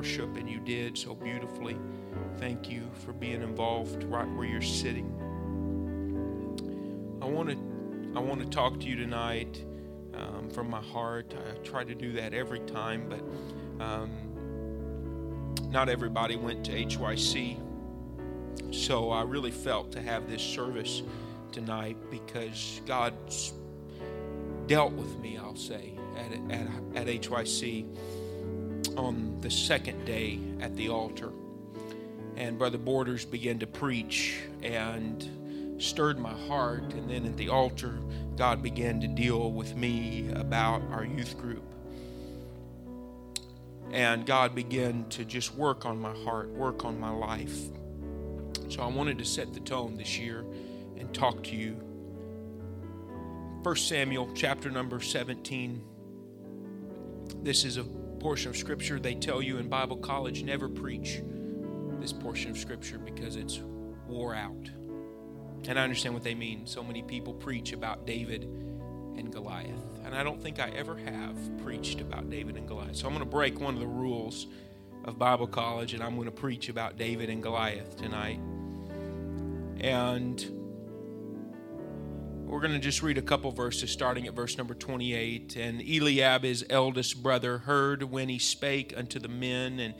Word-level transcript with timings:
worship, 0.00 0.34
and 0.38 0.48
you 0.48 0.58
did 0.60 0.96
so 0.96 1.14
beautifully. 1.14 1.76
Thank 2.38 2.70
you 2.70 2.90
for 3.04 3.12
being 3.12 3.42
involved 3.42 4.02
right 4.04 4.26
where 4.34 4.46
you're 4.46 4.62
sitting. 4.62 5.04
I 7.20 7.26
want 7.26 7.50
to 7.50 7.56
I 8.16 8.20
want 8.20 8.40
to 8.40 8.48
talk 8.48 8.80
to 8.80 8.86
you 8.86 8.96
tonight 8.96 9.62
um, 10.14 10.48
from 10.48 10.70
my 10.70 10.80
heart. 10.80 11.34
I 11.36 11.58
try 11.58 11.84
to 11.84 11.94
do 11.94 12.12
that 12.12 12.32
every 12.32 12.60
time, 12.60 13.10
but 13.10 13.84
um, 13.84 14.10
not 15.68 15.90
everybody 15.90 16.36
went 16.36 16.64
to 16.64 16.72
HYC. 16.72 17.58
So 18.70 19.10
I 19.10 19.22
really 19.24 19.50
felt 19.50 19.92
to 19.92 20.00
have 20.00 20.30
this 20.30 20.40
service 20.40 21.02
tonight 21.52 21.98
because 22.10 22.80
God's 22.86 23.52
dealt 24.66 24.94
with 24.94 25.18
me, 25.18 25.36
I'll 25.36 25.56
say, 25.56 25.92
at, 26.16 26.32
at, 26.50 27.06
at 27.06 27.22
HYC 27.22 27.84
on 28.96 29.40
the 29.40 29.50
second 29.50 30.04
day 30.04 30.38
at 30.60 30.76
the 30.76 30.88
altar. 30.88 31.30
And 32.36 32.58
Brother 32.58 32.78
Borders 32.78 33.24
began 33.24 33.58
to 33.58 33.66
preach 33.66 34.40
and 34.62 35.76
stirred 35.78 36.18
my 36.18 36.32
heart. 36.46 36.92
And 36.94 37.10
then 37.10 37.26
at 37.26 37.36
the 37.36 37.48
altar, 37.48 37.98
God 38.36 38.62
began 38.62 39.00
to 39.00 39.08
deal 39.08 39.52
with 39.52 39.76
me 39.76 40.30
about 40.34 40.82
our 40.90 41.04
youth 41.04 41.38
group. 41.38 41.62
And 43.92 44.24
God 44.24 44.54
began 44.54 45.08
to 45.10 45.24
just 45.24 45.54
work 45.54 45.84
on 45.84 46.00
my 46.00 46.16
heart, 46.24 46.48
work 46.50 46.84
on 46.84 46.98
my 47.00 47.10
life. 47.10 47.58
So 48.68 48.82
I 48.82 48.86
wanted 48.86 49.18
to 49.18 49.24
set 49.24 49.52
the 49.52 49.60
tone 49.60 49.96
this 49.96 50.18
year 50.18 50.44
and 50.96 51.12
talk 51.12 51.42
to 51.44 51.56
you. 51.56 51.72
1 53.62 53.76
Samuel 53.76 54.30
chapter 54.34 54.70
number 54.70 55.00
17. 55.00 55.82
This 57.42 57.64
is 57.64 57.78
a 57.78 57.84
portion 58.20 58.50
of 58.50 58.56
scripture 58.56 59.00
they 59.00 59.14
tell 59.14 59.40
you 59.40 59.56
in 59.56 59.68
Bible 59.68 59.96
college 59.96 60.42
never 60.42 60.68
preach 60.68 61.22
this 62.00 62.12
portion 62.12 62.50
of 62.50 62.58
scripture 62.58 62.98
because 62.98 63.36
it's 63.36 63.60
wore 64.06 64.34
out. 64.34 64.70
And 65.68 65.78
I 65.78 65.82
understand 65.82 66.14
what 66.14 66.22
they 66.22 66.34
mean. 66.34 66.66
So 66.66 66.82
many 66.82 67.02
people 67.02 67.34
preach 67.34 67.72
about 67.72 68.06
David 68.06 68.44
and 68.44 69.32
Goliath. 69.32 69.98
And 70.04 70.14
I 70.14 70.22
don't 70.22 70.40
think 70.42 70.58
I 70.58 70.70
ever 70.70 70.96
have 70.96 71.36
preached 71.62 72.00
about 72.00 72.30
David 72.30 72.56
and 72.56 72.66
Goliath. 72.66 72.96
So 72.96 73.06
I'm 73.06 73.12
going 73.12 73.24
to 73.24 73.30
break 73.30 73.60
one 73.60 73.74
of 73.74 73.80
the 73.80 73.86
rules 73.86 74.46
of 75.04 75.18
Bible 75.18 75.46
college 75.46 75.94
and 75.94 76.02
I'm 76.02 76.14
going 76.14 76.26
to 76.26 76.32
preach 76.32 76.68
about 76.68 76.96
David 76.96 77.28
and 77.28 77.42
Goliath 77.42 77.96
tonight. 77.96 78.40
And 79.80 80.59
we're 82.50 82.60
going 82.60 82.72
to 82.72 82.80
just 82.80 83.00
read 83.00 83.16
a 83.16 83.22
couple 83.22 83.52
verses 83.52 83.92
starting 83.92 84.26
at 84.26 84.34
verse 84.34 84.58
number 84.58 84.74
28. 84.74 85.54
And 85.54 85.80
Eliab, 85.80 86.42
his 86.42 86.64
eldest 86.68 87.22
brother, 87.22 87.58
heard 87.58 88.02
when 88.02 88.28
he 88.28 88.40
spake 88.40 88.92
unto 88.96 89.20
the 89.20 89.28
men, 89.28 89.78
and 89.78 89.94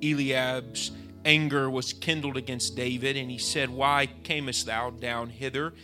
Eliab's 0.00 0.92
anger 1.24 1.68
was 1.68 1.92
kindled 1.92 2.36
against 2.36 2.76
David, 2.76 3.16
and 3.16 3.28
he 3.28 3.38
said, 3.38 3.70
Why 3.70 4.06
camest 4.22 4.66
thou 4.66 4.90
down 4.90 5.30
hither? 5.30 5.74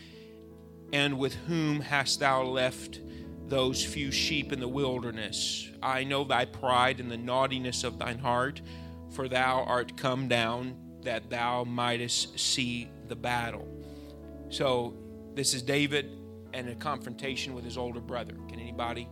And 0.93 1.19
with 1.19 1.33
whom 1.33 1.81
hast 1.81 2.21
thou 2.21 2.43
left 2.43 3.01
those 3.47 3.83
few 3.83 4.09
sheep 4.09 4.53
in 4.53 4.61
the 4.61 4.67
wilderness? 4.67 5.69
I 5.81 6.05
know 6.05 6.23
thy 6.23 6.45
pride 6.45 7.01
and 7.01 7.11
the 7.11 7.17
naughtiness 7.17 7.83
of 7.83 7.99
thine 7.99 8.19
heart, 8.19 8.61
for 9.11 9.27
thou 9.27 9.63
art 9.65 9.97
come 9.97 10.29
down 10.29 10.77
that 11.01 11.29
thou 11.29 11.65
mightest 11.65 12.39
see 12.39 12.89
the 13.09 13.15
battle. 13.15 13.67
So, 14.49 14.93
this 15.35 15.53
is 15.53 15.61
David 15.61 16.17
and 16.53 16.69
a 16.69 16.75
confrontation 16.75 17.53
with 17.53 17.65
his 17.65 17.77
older 17.77 17.99
brother. 17.99 18.35
Can 18.47 18.59
anybody 18.59 19.07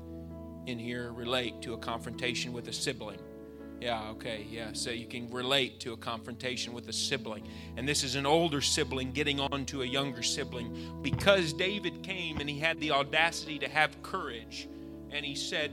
in 0.67 0.77
here 0.77 1.11
relate 1.11 1.61
to 1.63 1.73
a 1.73 1.77
confrontation 1.77 2.53
with 2.53 2.67
a 2.67 2.73
sibling? 2.73 3.19
Yeah, 3.81 4.09
okay, 4.11 4.45
yeah. 4.47 4.69
So 4.73 4.91
you 4.91 5.07
can 5.07 5.27
relate 5.31 5.79
to 5.81 5.93
a 5.93 5.97
confrontation 5.97 6.71
with 6.71 6.87
a 6.87 6.93
sibling. 6.93 7.47
And 7.77 7.89
this 7.89 8.03
is 8.03 8.13
an 8.13 8.27
older 8.27 8.61
sibling 8.61 9.11
getting 9.11 9.39
on 9.39 9.65
to 9.65 9.81
a 9.81 9.85
younger 9.85 10.21
sibling 10.21 10.99
because 11.01 11.51
David 11.51 12.03
came 12.03 12.39
and 12.39 12.47
he 12.47 12.59
had 12.59 12.79
the 12.79 12.91
audacity 12.91 13.57
to 13.57 13.67
have 13.67 14.03
courage. 14.03 14.67
And 15.09 15.25
he 15.25 15.33
said, 15.33 15.71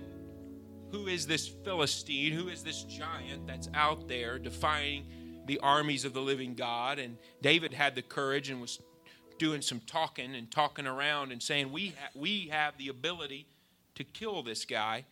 Who 0.91 1.07
is 1.07 1.27
this 1.27 1.49
Philistine? 1.49 2.33
Who 2.33 2.49
is 2.49 2.63
this 2.63 2.85
giant 2.85 3.47
that's 3.47 3.69
out 3.75 4.09
there 4.09 4.39
defying 4.39 5.05
the 5.47 5.61
armies 5.61 6.07
of 6.07 6.15
the 6.15 6.23
living 6.23 6.55
God? 6.55 6.99
And 6.99 7.19
David 7.43 7.75
had 7.75 7.95
the 7.95 8.03
courage 8.03 8.49
and 8.49 8.59
was 8.59 8.81
doing 9.39 9.63
some 9.63 9.81
talking 9.81 10.35
and 10.35 10.51
talking 10.51 10.87
around 10.87 11.33
and 11.33 11.43
saying, 11.43 11.73
We, 11.73 11.89
ha- 11.89 12.11
we 12.15 12.49
have 12.49 12.77
the 12.79 12.89
ability 12.89 13.47
to 13.95 14.05
kill 14.05 14.43
this 14.43 14.65
guy 14.65 15.05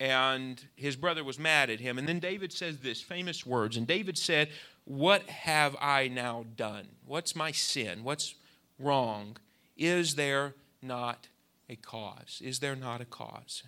and 0.00 0.64
his 0.76 0.96
brother 0.96 1.22
was 1.22 1.38
mad 1.38 1.68
at 1.68 1.78
him. 1.78 1.98
And 1.98 2.08
then 2.08 2.18
David 2.18 2.52
says 2.52 2.78
this 2.78 3.02
famous 3.02 3.44
words. 3.44 3.76
And 3.76 3.86
David 3.86 4.16
said, 4.16 4.48
What 4.86 5.28
have 5.28 5.76
I 5.78 6.08
now 6.08 6.46
done? 6.56 6.88
What's 7.04 7.36
my 7.36 7.52
sin? 7.52 8.02
What's 8.02 8.34
wrong? 8.78 9.36
Is 9.76 10.14
there 10.14 10.54
not 10.80 11.28
a 11.68 11.76
cause? 11.76 12.40
Is 12.42 12.60
there 12.60 12.74
not 12.74 13.02
a 13.02 13.04
cause? 13.04 13.62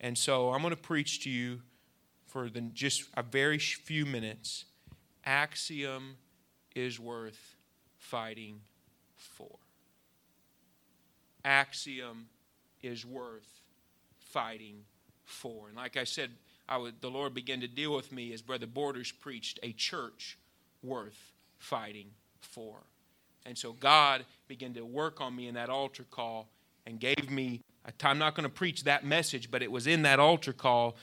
And 0.00 0.18
so 0.18 0.52
I'm 0.52 0.60
going 0.60 0.74
to 0.74 0.80
preach 0.80 1.22
to 1.22 1.30
you 1.30 1.62
for 2.26 2.50
the, 2.50 2.62
just 2.62 3.04
a 3.16 3.22
very 3.22 3.58
few 3.58 4.04
minutes. 4.04 4.64
Axiom 5.24 6.16
is 6.74 6.98
worth 6.98 7.54
fighting 7.96 8.60
for. 9.26 9.58
Axiom 11.44 12.26
is 12.82 13.04
worth 13.04 13.62
fighting 14.18 14.84
for. 15.24 15.68
And 15.68 15.76
like 15.76 15.96
I 15.96 16.04
said, 16.04 16.30
I 16.68 16.78
would, 16.78 17.00
the 17.00 17.10
Lord 17.10 17.34
began 17.34 17.60
to 17.60 17.68
deal 17.68 17.94
with 17.94 18.10
me 18.12 18.32
as 18.32 18.42
Brother 18.42 18.66
Borders 18.66 19.12
preached 19.12 19.60
a 19.62 19.72
church 19.72 20.38
worth 20.82 21.32
fighting 21.58 22.08
for. 22.40 22.76
And 23.44 23.56
so 23.56 23.72
God 23.72 24.24
began 24.48 24.74
to 24.74 24.84
work 24.84 25.20
on 25.20 25.36
me 25.36 25.46
in 25.46 25.54
that 25.54 25.70
altar 25.70 26.04
call 26.10 26.48
and 26.86 26.98
gave 26.98 27.30
me 27.30 27.62
time. 27.98 28.12
I'm 28.12 28.18
not 28.18 28.34
going 28.34 28.44
to 28.44 28.50
preach 28.50 28.84
that 28.84 29.04
message, 29.04 29.50
but 29.50 29.62
it 29.62 29.70
was 29.70 29.86
in 29.86 30.02
that 30.02 30.18
altar 30.18 30.52
call 30.52 30.96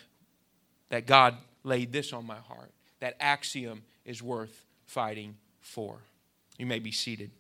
that 0.90 1.06
God 1.06 1.38
laid 1.64 1.94
this 1.94 2.12
on 2.12 2.26
my 2.26 2.38
heart. 2.38 2.72
That 3.00 3.16
axiom 3.20 3.84
is 4.06 4.22
worth 4.22 4.66
fighting 4.86 5.38
for. 5.62 6.00
You 6.58 6.66
may 6.66 6.80
be 6.80 6.92
seated. 6.92 7.32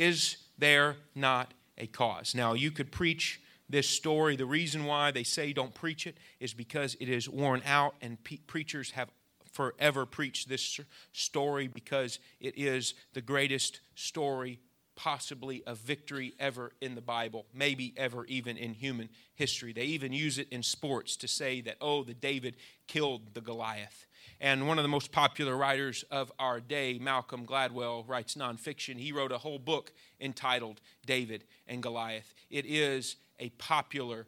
Is 0.00 0.38
there 0.56 0.96
not 1.14 1.52
a 1.76 1.86
cause? 1.86 2.34
Now, 2.34 2.54
you 2.54 2.70
could 2.70 2.90
preach 2.90 3.38
this 3.68 3.86
story. 3.86 4.34
The 4.34 4.46
reason 4.46 4.86
why 4.86 5.10
they 5.10 5.24
say 5.24 5.52
don't 5.52 5.74
preach 5.74 6.06
it 6.06 6.16
is 6.40 6.54
because 6.54 6.96
it 7.00 7.10
is 7.10 7.28
worn 7.28 7.60
out, 7.66 7.96
and 8.00 8.22
pe- 8.24 8.38
preachers 8.38 8.92
have 8.92 9.10
forever 9.52 10.06
preached 10.06 10.48
this 10.48 10.80
story 11.12 11.68
because 11.68 12.18
it 12.40 12.56
is 12.56 12.94
the 13.12 13.20
greatest 13.20 13.80
story 13.94 14.58
possibly 15.02 15.62
a 15.66 15.74
victory 15.74 16.34
ever 16.38 16.72
in 16.82 16.94
the 16.94 17.00
Bible, 17.00 17.46
maybe 17.54 17.94
ever 17.96 18.26
even 18.26 18.58
in 18.58 18.74
human 18.74 19.08
history. 19.34 19.72
They 19.72 19.84
even 19.84 20.12
use 20.12 20.36
it 20.36 20.46
in 20.50 20.62
sports 20.62 21.16
to 21.16 21.28
say 21.28 21.62
that, 21.62 21.78
oh, 21.80 22.04
the 22.04 22.12
David 22.12 22.56
killed 22.86 23.32
the 23.32 23.40
Goliath. 23.40 24.06
And 24.42 24.68
one 24.68 24.78
of 24.78 24.82
the 24.82 24.88
most 24.88 25.10
popular 25.10 25.56
writers 25.56 26.04
of 26.10 26.30
our 26.38 26.60
day, 26.60 26.98
Malcolm 27.00 27.46
Gladwell, 27.46 28.06
writes 28.06 28.34
nonfiction. 28.34 28.98
He 28.98 29.10
wrote 29.10 29.32
a 29.32 29.38
whole 29.38 29.58
book 29.58 29.90
entitled 30.20 30.82
David 31.06 31.44
and 31.66 31.82
Goliath. 31.82 32.34
It 32.50 32.66
is 32.66 33.16
a 33.38 33.48
popular 33.50 34.26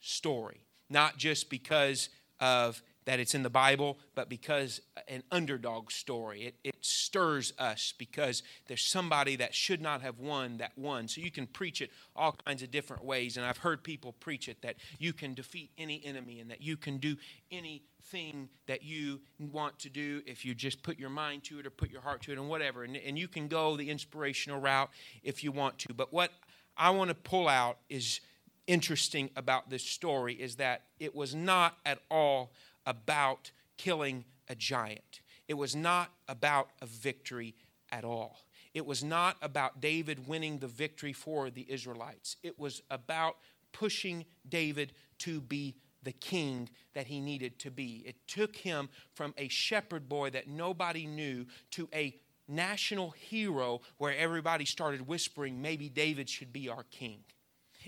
story, 0.00 0.66
not 0.90 1.16
just 1.16 1.48
because 1.48 2.10
of 2.40 2.82
that 3.04 3.20
it's 3.20 3.34
in 3.34 3.42
the 3.42 3.50
Bible, 3.50 3.98
but 4.14 4.28
because 4.28 4.80
an 5.08 5.22
underdog 5.30 5.90
story. 5.90 6.42
It, 6.42 6.54
it 6.64 6.76
stirs 6.80 7.52
us 7.58 7.94
because 7.98 8.42
there's 8.66 8.84
somebody 8.84 9.36
that 9.36 9.54
should 9.54 9.80
not 9.80 10.02
have 10.02 10.18
won 10.18 10.58
that 10.58 10.72
won. 10.76 11.08
So 11.08 11.20
you 11.20 11.30
can 11.30 11.46
preach 11.46 11.80
it 11.80 11.90
all 12.14 12.36
kinds 12.44 12.62
of 12.62 12.70
different 12.70 13.04
ways. 13.04 13.36
And 13.36 13.44
I've 13.44 13.58
heard 13.58 13.82
people 13.82 14.12
preach 14.12 14.48
it 14.48 14.62
that 14.62 14.76
you 14.98 15.12
can 15.12 15.34
defeat 15.34 15.70
any 15.78 16.02
enemy 16.04 16.40
and 16.40 16.50
that 16.50 16.62
you 16.62 16.76
can 16.76 16.98
do 16.98 17.16
anything 17.50 18.48
that 18.66 18.82
you 18.82 19.20
want 19.38 19.78
to 19.80 19.88
do 19.88 20.22
if 20.26 20.44
you 20.44 20.54
just 20.54 20.82
put 20.82 20.98
your 20.98 21.10
mind 21.10 21.44
to 21.44 21.58
it 21.58 21.66
or 21.66 21.70
put 21.70 21.90
your 21.90 22.02
heart 22.02 22.22
to 22.22 22.32
it 22.32 22.38
and 22.38 22.48
whatever. 22.48 22.84
And, 22.84 22.96
and 22.96 23.18
you 23.18 23.28
can 23.28 23.48
go 23.48 23.76
the 23.76 23.90
inspirational 23.90 24.60
route 24.60 24.90
if 25.22 25.42
you 25.42 25.52
want 25.52 25.78
to. 25.80 25.94
But 25.94 26.12
what 26.12 26.30
I 26.76 26.90
want 26.90 27.08
to 27.08 27.14
pull 27.14 27.48
out 27.48 27.78
is 27.88 28.20
interesting 28.66 29.28
about 29.36 29.70
this 29.70 29.82
story 29.82 30.34
is 30.34 30.56
that 30.56 30.82
it 31.00 31.14
was 31.14 31.34
not 31.34 31.76
at 31.84 31.98
all 32.10 32.52
about 32.86 33.50
killing 33.76 34.24
a 34.48 34.54
giant. 34.54 35.20
It 35.48 35.54
was 35.54 35.74
not 35.74 36.10
about 36.28 36.70
a 36.80 36.86
victory 36.86 37.54
at 37.90 38.04
all. 38.04 38.40
It 38.74 38.86
was 38.86 39.04
not 39.04 39.36
about 39.42 39.80
David 39.80 40.26
winning 40.26 40.58
the 40.58 40.66
victory 40.66 41.12
for 41.12 41.50
the 41.50 41.66
Israelites. 41.70 42.36
It 42.42 42.58
was 42.58 42.82
about 42.90 43.36
pushing 43.72 44.24
David 44.48 44.92
to 45.18 45.40
be 45.40 45.76
the 46.02 46.12
king 46.12 46.68
that 46.94 47.06
he 47.06 47.20
needed 47.20 47.58
to 47.60 47.70
be. 47.70 48.02
It 48.06 48.16
took 48.26 48.56
him 48.56 48.88
from 49.14 49.34
a 49.36 49.48
shepherd 49.48 50.08
boy 50.08 50.30
that 50.30 50.48
nobody 50.48 51.06
knew 51.06 51.46
to 51.72 51.88
a 51.94 52.16
national 52.48 53.10
hero 53.10 53.80
where 53.98 54.16
everybody 54.16 54.64
started 54.64 55.06
whispering, 55.06 55.62
maybe 55.62 55.88
David 55.88 56.28
should 56.28 56.52
be 56.52 56.68
our 56.68 56.84
king. 56.84 57.20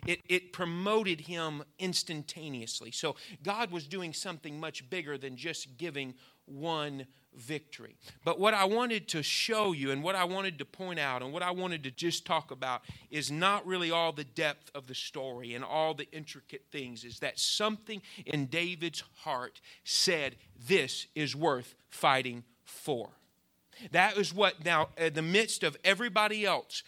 It, 0.07 0.21
it 0.29 0.53
promoted 0.53 1.23
him 1.23 1.63
instantaneously. 1.79 2.91
So 2.91 3.17
God 3.43 3.71
was 3.71 3.87
doing 3.87 4.13
something 4.13 4.59
much 4.59 4.89
bigger 4.91 5.19
than 5.19 5.37
just 5.37 5.77
giving 5.77 6.15
one 6.47 7.07
victory. 7.37 7.97
But 8.25 8.39
what 8.39 8.55
I 8.55 8.65
wanted 8.65 9.09
to 9.09 9.23
show 9.23 9.73
you 9.73 9.91
and 9.91 10.03
what 10.03 10.15
I 10.15 10.25
wanted 10.25 10.59
to 10.59 10.65
point 10.65 10.99
out 10.99 11.23
and 11.23 11.33
what 11.33 11.43
I 11.43 11.51
wanted 11.51 11.83
to 11.85 11.91
just 11.91 12.25
talk 12.25 12.51
about 12.51 12.83
is 13.11 13.31
not 13.31 13.67
really 13.67 13.91
all 13.91 14.13
the 14.13 14.25
depth 14.25 14.71
of 14.75 14.87
the 14.87 14.95
story 14.95 15.55
and 15.55 15.65
all 15.65 15.95
the 15.95 16.11
intricate 16.13 16.63
things, 16.71 17.05
is 17.05 17.19
that 17.21 17.39
something 17.39 18.03
in 18.27 18.47
David's 18.47 19.03
heart 19.23 19.61
said, 19.85 20.37
This 20.69 21.07
is 21.15 21.35
worth 21.35 21.75
fighting 21.89 22.45
for. 22.65 23.11
That 23.91 24.17
is 24.17 24.33
what 24.33 24.65
now, 24.65 24.89
in 24.97 25.15
the 25.15 25.23
midst 25.23 25.65
of 25.65 25.77
everybody 25.85 26.47
else 26.47 26.85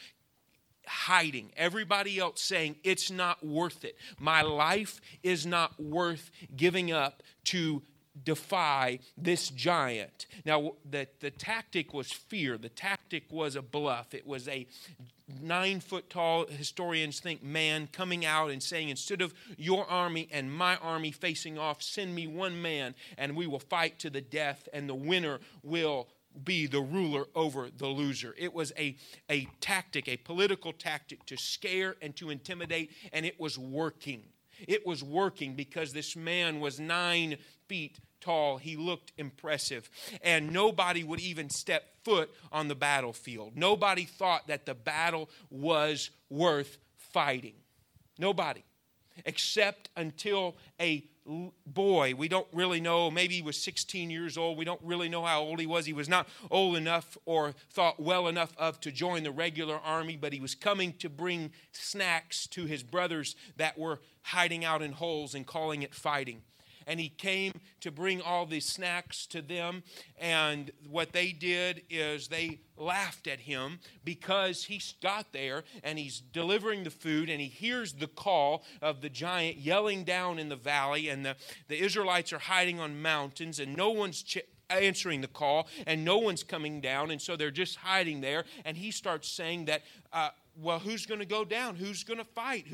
hiding, 0.87 1.53
everybody 1.57 2.19
else 2.19 2.41
saying, 2.41 2.77
It's 2.85 3.11
not 3.11 3.45
worth 3.45 3.85
it. 3.85 3.97
My 4.19 4.43
life 4.43 5.01
is 5.23 5.47
not 5.47 5.81
worth 5.81 6.31
giving 6.57 6.93
up 6.93 7.23
to 7.45 7.83
defy 8.25 8.99
this 9.17 9.51
giant. 9.51 10.27
Now, 10.45 10.73
the, 10.89 11.09
the 11.21 11.31
tactic 11.31 11.93
was 11.93 12.11
fear, 12.11 12.57
the 12.57 12.69
tactic 12.69 13.25
was 13.31 13.57
a 13.57 13.63
bluff. 13.63 14.15
It 14.15 14.27
was 14.27 14.49
a 14.49 14.67
nine 15.43 15.81
foot 15.81 16.09
tall, 16.09 16.47
historians 16.47 17.21
think, 17.21 17.43
man 17.43 17.89
coming 17.93 18.25
out 18.25 18.51
and 18.51 18.63
saying, 18.63 18.89
instead 18.89 19.21
of 19.21 19.35
your 19.57 19.89
army 19.91 20.29
and 20.33 20.53
my 20.53 20.77
army 20.77 21.11
facing 21.11 21.59
off, 21.59 21.83
send 21.83 22.15
me 22.15 22.27
one 22.27 22.61
man 22.63 22.95
and 23.19 23.37
we 23.37 23.47
will 23.47 23.59
fight 23.59 23.99
to 24.01 24.11
the 24.11 24.21
death, 24.21 24.69
and 24.73 24.89
the 24.89 24.95
winner 24.95 25.41
will 25.63 26.09
be 26.45 26.67
the 26.67 26.81
ruler 26.81 27.27
over 27.35 27.69
the 27.77 27.87
loser. 27.87 28.35
It 28.39 28.53
was 28.53 28.73
a, 28.79 28.97
a 29.31 29.47
tactic, 29.61 30.09
a 30.09 30.17
political 30.17 30.73
tactic 30.73 31.25
to 31.27 31.37
scare 31.37 31.97
and 32.03 32.15
to 32.17 32.31
intimidate, 32.31 32.91
and 33.13 33.25
it 33.25 33.41
was 33.41 33.59
working. 33.59 34.23
It 34.67 34.87
was 34.87 35.03
working 35.03 35.55
because 35.55 35.93
this 35.93 36.17
man 36.17 36.61
was 36.61 36.81
nine 36.81 37.37
feet 37.69 37.99
tall. 38.21 38.57
He 38.57 38.77
looked 38.77 39.13
impressive. 39.19 39.91
And 40.23 40.53
nobody 40.53 41.05
would 41.05 41.21
even 41.21 41.51
step 41.51 41.85
foot 42.05 42.31
on 42.51 42.69
the 42.69 42.75
battlefield. 42.75 43.57
Nobody 43.57 44.05
thought 44.05 44.47
that 44.49 44.67
the 44.67 44.75
battle 44.75 45.29
was 45.51 46.11
worth 46.31 46.79
fighting. 46.97 47.55
Nobody. 48.19 48.65
Except 49.25 49.91
until 49.97 50.57
a 50.81 51.05
boy, 51.67 52.15
we 52.17 52.29
don't 52.29 52.47
really 52.53 52.81
know, 52.81 53.11
maybe 53.11 53.35
he 53.35 53.43
was 53.43 53.61
16 53.63 54.11
years 54.11 54.37
old. 54.37 54.57
We 54.57 54.65
don't 54.65 54.81
really 54.83 55.09
know 55.09 55.25
how 55.25 55.41
old 55.41 55.61
he 55.61 55.67
was. 55.67 55.87
He 55.87 55.93
was 55.93 56.09
not 56.09 56.29
old 56.51 56.77
enough 56.77 57.19
or 57.25 57.55
thought 57.71 58.01
well 58.01 58.29
enough 58.29 58.53
of 58.57 58.81
to 58.81 58.93
join 58.93 59.23
the 59.23 59.33
regular 59.33 59.79
army, 59.79 60.17
but 60.17 60.33
he 60.33 60.41
was 60.41 60.55
coming 60.55 60.93
to 60.95 61.09
bring 61.09 61.53
snacks 61.73 62.47
to 62.49 62.67
his 62.67 62.83
brothers 62.83 63.37
that 63.57 63.79
were 63.79 64.01
hiding 64.23 64.65
out 64.65 64.83
in 64.83 64.93
holes 64.93 65.35
and 65.35 65.47
calling 65.47 65.83
it 65.83 65.95
fighting 65.95 66.43
and 66.87 67.01
he 67.01 67.09
came 67.09 67.53
to 67.81 67.91
bring 67.91 68.21
all 68.21 68.47
these 68.47 68.67
snacks 68.67 69.27
to 69.27 69.43
them. 69.43 69.83
And 70.19 70.71
what 70.89 71.13
they 71.13 71.33
did 71.33 71.83
is 71.91 72.29
they 72.29 72.61
laughed 72.77 73.27
at 73.27 73.41
him 73.41 73.81
because 74.05 74.65
he's 74.65 74.95
got 75.03 75.33
there 75.33 75.65
and 75.83 75.99
he's 75.99 76.21
delivering 76.21 76.85
the 76.85 76.91
food 76.91 77.29
and 77.29 77.41
he 77.41 77.49
hears 77.49 77.95
the 77.95 78.07
call 78.07 78.65
of 78.81 79.01
the 79.01 79.09
giant 79.09 79.59
yelling 79.59 80.05
down 80.05 80.39
in 80.39 80.49
the 80.49 80.57
valley, 80.57 81.09
and 81.09 81.25
the, 81.25 81.37
the 81.69 81.79
Israelites 81.79 82.33
are 82.33 82.39
hiding 82.39 82.81
on 82.81 83.03
mountains, 83.03 83.59
and 83.59 83.77
no 83.77 83.91
one's. 83.91 84.23
Ch- 84.23 84.39
answering 84.69 85.21
the 85.21 85.29
call 85.29 85.69
and 85.87 86.05
no 86.05 86.19
one's 86.19 86.43
coming 86.43 86.81
down 86.81 87.13
and 87.13 87.23
so 87.23 87.37
they're 87.37 87.53
just 87.53 87.77
hiding 87.77 88.21
there 88.21 88.45
and 88.65 88.77
he 88.77 88.91
starts 88.91 89.29
saying 89.29 89.67
that 89.67 89.83
uh, 90.13 90.31
well, 90.59 90.79
who's 90.79 91.07
going 91.07 91.21
to 91.21 91.27
go 91.27 91.45
down? 91.45 91.77
Who's 91.77 92.03
going 92.03 92.19
to 92.19 92.25
fight? 92.25 92.67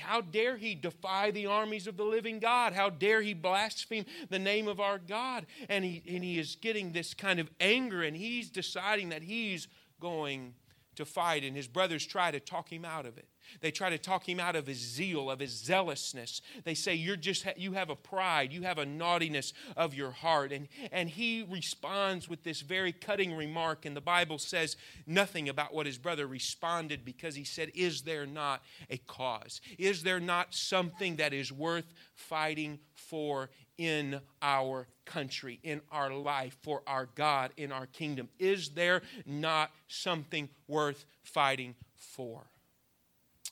How 0.00 0.20
dare 0.20 0.56
he 0.56 0.74
defy 0.74 1.30
the 1.30 1.46
armies 1.46 1.86
of 1.86 1.96
the 1.96 2.04
living 2.04 2.38
God? 2.38 2.72
How 2.72 2.90
dare 2.90 3.22
he 3.22 3.34
blaspheme 3.34 4.04
the 4.28 4.38
name 4.38 4.68
of 4.68 4.80
our 4.80 4.98
God? 4.98 5.46
And 5.68 5.84
he, 5.84 6.02
and 6.08 6.24
he 6.24 6.38
is 6.38 6.56
getting 6.56 6.92
this 6.92 7.14
kind 7.14 7.38
of 7.38 7.50
anger, 7.60 8.02
and 8.02 8.16
he's 8.16 8.50
deciding 8.50 9.10
that 9.10 9.22
he's 9.22 9.68
going 10.00 10.54
to 10.96 11.04
fight, 11.04 11.44
and 11.44 11.56
his 11.56 11.68
brothers 11.68 12.04
try 12.04 12.30
to 12.30 12.40
talk 12.40 12.72
him 12.72 12.84
out 12.84 13.06
of 13.06 13.16
it. 13.16 13.28
They 13.60 13.70
try 13.70 13.90
to 13.90 13.98
talk 13.98 14.28
him 14.28 14.40
out 14.40 14.56
of 14.56 14.66
his 14.66 14.78
zeal, 14.78 15.30
of 15.30 15.40
his 15.40 15.50
zealousness. 15.50 16.40
They 16.64 16.74
say, 16.74 16.94
You're 16.94 17.16
just, 17.16 17.46
you 17.56 17.72
have 17.72 17.90
a 17.90 17.96
pride, 17.96 18.52
you 18.52 18.62
have 18.62 18.78
a 18.78 18.86
naughtiness 18.86 19.52
of 19.76 19.94
your 19.94 20.10
heart. 20.10 20.52
And, 20.52 20.68
and 20.90 21.08
he 21.08 21.46
responds 21.48 22.28
with 22.28 22.42
this 22.42 22.60
very 22.60 22.92
cutting 22.92 23.34
remark. 23.34 23.84
And 23.84 23.96
the 23.96 24.00
Bible 24.00 24.38
says 24.38 24.76
nothing 25.06 25.48
about 25.48 25.74
what 25.74 25.86
his 25.86 25.98
brother 25.98 26.26
responded 26.26 27.04
because 27.04 27.34
he 27.34 27.44
said, 27.44 27.70
Is 27.74 28.02
there 28.02 28.26
not 28.26 28.62
a 28.90 28.98
cause? 28.98 29.60
Is 29.78 30.02
there 30.02 30.20
not 30.20 30.54
something 30.54 31.16
that 31.16 31.32
is 31.32 31.52
worth 31.52 31.92
fighting 32.14 32.78
for 32.94 33.50
in 33.78 34.20
our 34.40 34.86
country, 35.04 35.58
in 35.62 35.80
our 35.90 36.12
life, 36.12 36.56
for 36.62 36.82
our 36.86 37.08
God, 37.14 37.50
in 37.56 37.72
our 37.72 37.86
kingdom? 37.86 38.28
Is 38.38 38.70
there 38.70 39.02
not 39.26 39.70
something 39.88 40.48
worth 40.68 41.04
fighting 41.22 41.74
for? 41.94 42.51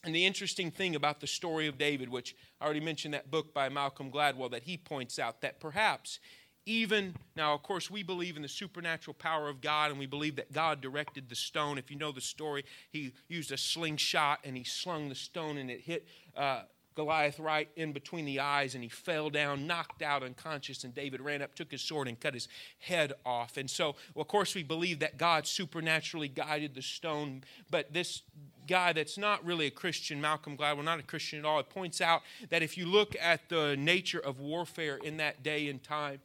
And 0.02 0.14
the 0.14 0.25
interesting 0.25 0.70
thing 0.70 0.94
about 0.94 1.20
the 1.20 1.26
story 1.26 1.67
of 1.67 1.76
David, 1.76 2.08
which 2.08 2.35
I 2.61 2.64
already 2.64 2.81
mentioned 2.81 3.12
that 3.14 3.31
book 3.31 3.52
by 3.52 3.69
Malcolm 3.69 4.11
Gladwell, 4.11 4.50
that 4.50 4.62
he 4.62 4.76
points 4.76 5.19
out 5.19 5.43
that 5.43 5.61
perhaps 5.61 6.20
even 6.67 7.14
now, 7.37 7.55
of 7.55 7.62
course, 7.62 7.91
we 7.91 8.02
believe 8.02 8.37
in 8.37 8.43
the 8.43 8.49
supernatural 8.49 9.14
power 9.14 9.49
of 9.49 9.61
God 9.61 9.91
and 9.91 9.99
we 9.99 10.06
believe 10.06 10.37
that 10.37 10.52
God 10.52 10.81
directed 10.81 11.28
the 11.28 11.35
stone. 11.35 11.78
If 11.78 11.90
you 11.90 11.97
know 11.97 12.12
the 12.12 12.21
story, 12.21 12.64
he 12.90 13.12
used 13.28 13.50
a 13.50 13.57
slingshot 13.57 14.40
and 14.45 14.57
he 14.57 14.64
slung 14.64 15.09
the 15.09 15.14
stone 15.14 15.59
and 15.59 15.71
it 15.71 15.80
hit. 15.80 16.07
Uh, 16.37 16.62
Goliath 16.97 17.38
right 17.38 17.69
in 17.76 17.92
between 17.92 18.25
the 18.25 18.40
eyes, 18.40 18.75
and 18.75 18.83
he 18.83 18.90
fell 18.90 19.30
down, 19.30 19.66
knocked 19.66 20.02
out 20.02 20.23
unconscious. 20.23 20.85
And 20.85 20.95
David 20.95 21.21
ran 21.21 21.40
up, 21.40 21.54
took 21.54 21.71
his 21.71 21.80
sword, 21.80 22.09
and 22.09 22.19
cut 22.19 22.35
his 22.35 22.49
head 22.78 23.12
off. 23.25 23.57
And 23.57 23.71
so, 23.71 23.95
well, 24.14 24.23
of 24.23 24.28
course, 24.28 24.54
we 24.54 24.62
believe 24.62 24.99
that 24.99 25.16
God 25.16 25.47
supernaturally 25.47 26.28
guided 26.28 26.75
the 26.75 26.83
stone. 26.83 27.45
But 27.71 27.92
this 27.92 28.23
guy 28.71 28.93
that's 28.93 29.19
not 29.19 29.45
really 29.45 29.67
a 29.67 29.71
Christian, 29.71 30.21
Malcolm 30.21 30.57
Gladwell, 30.57 30.85
not 30.85 31.00
a 31.00 31.03
Christian 31.03 31.41
at 31.41 31.45
all, 31.45 31.59
it 31.59 31.69
points 31.69 32.00
out 32.00 32.23
that 32.50 32.62
if 32.62 32.79
you 32.79 32.87
look 32.87 33.17
at 33.21 33.49
the 33.49 33.77
nature 33.77 34.21
of 34.21 34.41
warfare 34.41 34.97
in 34.97 35.17
that 35.17 35.43
day 35.43 35.69
and 35.69 35.83
time, 35.83 36.21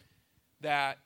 that 0.62 1.00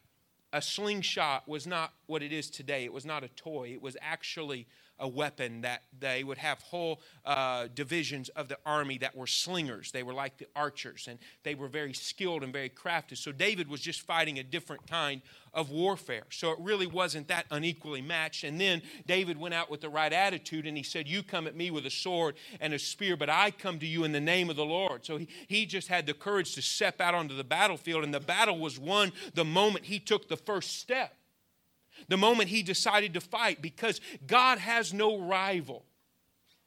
a 0.52 0.62
slingshot 0.62 1.48
was 1.48 1.66
not 1.66 1.94
what 2.08 2.22
it 2.22 2.34
is 2.34 2.50
today. 2.50 2.84
It 2.84 2.92
was 2.92 3.06
not 3.06 3.24
a 3.24 3.30
toy. 3.30 3.72
It 3.74 3.82
was 3.82 3.96
actually 4.02 4.68
a 5.00 5.08
weapon 5.08 5.62
that 5.62 5.84
they 5.98 6.24
would 6.24 6.38
have 6.38 6.62
whole 6.62 7.02
uh, 7.26 7.68
divisions 7.74 8.30
of 8.30 8.48
the 8.48 8.58
army 8.66 8.98
that 8.98 9.16
were 9.16 9.28
slingers. 9.28 9.92
They 9.92 10.04
were 10.04 10.14
like 10.14 10.38
the 10.38 10.48
archers, 10.56 11.08
and 11.08 11.20
they 11.44 11.56
were 11.56 11.68
very 11.68 11.94
skilled 11.94 12.44
and 12.44 12.52
very 12.54 12.70
crafty. 12.70 13.16
So 13.16 13.32
David 13.32 13.70
was 13.70 13.82
just 13.82 14.02
fighting 14.02 14.40
a 14.40 14.44
different 14.44 14.88
kind 14.88 15.22
of 15.54 15.72
warfare. 15.72 16.24
So 16.30 16.52
it 16.52 16.60
really 16.60 16.88
wasn't 16.88 17.28
that 17.30 17.46
unequally 17.52 18.02
matched. 18.02 18.44
And 18.44 18.60
then 18.60 18.82
David 19.08 19.40
went 19.40 19.54
out 19.54 19.70
with 19.70 19.82
the 19.82 19.90
right 19.90 20.12
attitude 20.12 20.68
and 20.68 20.78
he 20.78 20.84
said, 20.84 21.08
You 21.08 21.24
come 21.24 21.48
at 21.48 21.56
me 21.56 21.72
with 21.72 21.86
a 21.86 21.90
sword 21.90 22.36
and 22.60 22.74
a 22.74 22.80
spear, 22.80 23.18
but 23.18 23.30
I 23.30 23.52
come 23.52 23.80
to 23.80 23.88
you 23.88 24.04
in 24.04 24.12
the 24.12 24.22
name 24.22 24.50
of 24.50 24.56
the 24.56 24.66
Lord. 24.66 25.06
So 25.06 25.18
he, 25.18 25.28
he 25.48 25.66
just 25.66 25.88
had 25.88 26.06
the 26.06 26.14
courage 26.14 26.56
to 26.56 26.62
step 26.62 27.02
out 27.02 27.16
onto 27.16 27.36
the 27.36 27.44
battlefield, 27.44 28.04
and 28.04 28.14
the 28.14 28.20
battle 28.20 28.60
was 28.60 28.80
won 28.80 29.12
the 29.34 29.46
moment 29.46 29.86
he 29.86 30.00
took 30.00 30.28
the 30.28 30.38
first 30.38 30.78
step 30.78 31.16
the 32.08 32.18
moment 32.18 32.50
he 32.50 32.64
decided 32.64 33.14
to 33.14 33.22
fight 33.22 33.62
because 33.62 34.02
God 34.26 34.58
has 34.60 34.94
no 34.94 35.20
rival. 35.20 35.86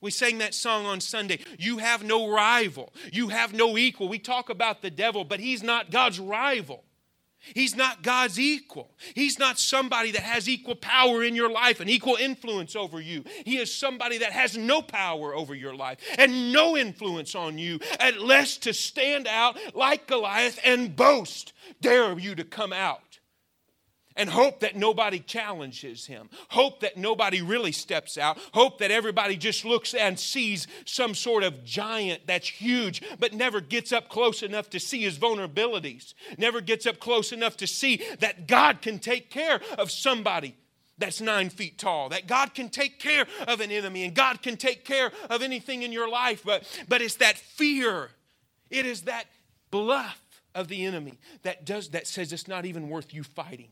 We 0.00 0.10
sang 0.10 0.38
that 0.38 0.52
song 0.52 0.84
on 0.84 1.00
Sunday. 1.00 1.38
You 1.58 1.78
have 1.78 2.02
no 2.02 2.28
rival. 2.28 2.92
You 3.12 3.28
have 3.28 3.54
no 3.54 3.78
equal. 3.78 4.08
We 4.08 4.18
talk 4.18 4.50
about 4.50 4.82
the 4.82 4.90
devil, 4.90 5.24
but 5.24 5.38
he's 5.38 5.62
not 5.62 5.92
God's 5.92 6.18
rival. 6.18 6.82
He's 7.54 7.74
not 7.74 8.02
God's 8.02 8.38
equal. 8.38 8.90
He's 9.14 9.38
not 9.38 9.58
somebody 9.58 10.12
that 10.12 10.22
has 10.22 10.48
equal 10.48 10.76
power 10.76 11.24
in 11.24 11.34
your 11.34 11.50
life 11.50 11.80
and 11.80 11.90
equal 11.90 12.16
influence 12.16 12.76
over 12.76 13.00
you. 13.00 13.24
He 13.44 13.58
is 13.58 13.74
somebody 13.74 14.18
that 14.18 14.32
has 14.32 14.56
no 14.56 14.80
power 14.80 15.34
over 15.34 15.54
your 15.54 15.74
life 15.74 15.98
and 16.18 16.52
no 16.52 16.76
influence 16.76 17.34
on 17.34 17.58
you, 17.58 17.80
unless 17.98 18.58
to 18.58 18.72
stand 18.72 19.26
out 19.26 19.58
like 19.74 20.06
Goliath 20.06 20.60
and 20.64 20.94
boast. 20.94 21.52
Dare 21.80 22.16
you 22.18 22.34
to 22.36 22.44
come 22.44 22.72
out 22.72 23.11
and 24.16 24.28
hope 24.28 24.60
that 24.60 24.76
nobody 24.76 25.18
challenges 25.18 26.06
him. 26.06 26.28
Hope 26.48 26.80
that 26.80 26.96
nobody 26.96 27.42
really 27.42 27.72
steps 27.72 28.18
out. 28.18 28.38
Hope 28.52 28.78
that 28.78 28.90
everybody 28.90 29.36
just 29.36 29.64
looks 29.64 29.94
and 29.94 30.18
sees 30.18 30.66
some 30.84 31.14
sort 31.14 31.42
of 31.42 31.64
giant 31.64 32.26
that's 32.26 32.48
huge, 32.48 33.02
but 33.18 33.32
never 33.32 33.60
gets 33.60 33.92
up 33.92 34.08
close 34.08 34.42
enough 34.42 34.70
to 34.70 34.80
see 34.80 35.02
his 35.02 35.18
vulnerabilities. 35.18 36.14
Never 36.38 36.60
gets 36.60 36.86
up 36.86 36.98
close 36.98 37.32
enough 37.32 37.56
to 37.58 37.66
see 37.66 38.02
that 38.20 38.46
God 38.46 38.82
can 38.82 38.98
take 38.98 39.30
care 39.30 39.60
of 39.78 39.90
somebody 39.90 40.56
that's 40.98 41.20
nine 41.20 41.50
feet 41.50 41.78
tall. 41.78 42.10
That 42.10 42.26
God 42.26 42.54
can 42.54 42.68
take 42.68 42.98
care 42.98 43.26
of 43.48 43.60
an 43.60 43.70
enemy 43.70 44.04
and 44.04 44.14
God 44.14 44.42
can 44.42 44.56
take 44.56 44.84
care 44.84 45.10
of 45.30 45.42
anything 45.42 45.82
in 45.82 45.92
your 45.92 46.08
life. 46.08 46.42
But, 46.44 46.64
but 46.88 47.02
it's 47.02 47.16
that 47.16 47.36
fear, 47.36 48.10
it 48.70 48.86
is 48.86 49.02
that 49.02 49.26
bluff 49.70 50.20
of 50.54 50.68
the 50.68 50.84
enemy 50.84 51.18
that 51.42 51.64
does 51.64 51.90
that 51.90 52.06
says 52.06 52.32
it's 52.32 52.46
not 52.46 52.66
even 52.66 52.88
worth 52.88 53.12
you 53.12 53.22
fighting. 53.22 53.70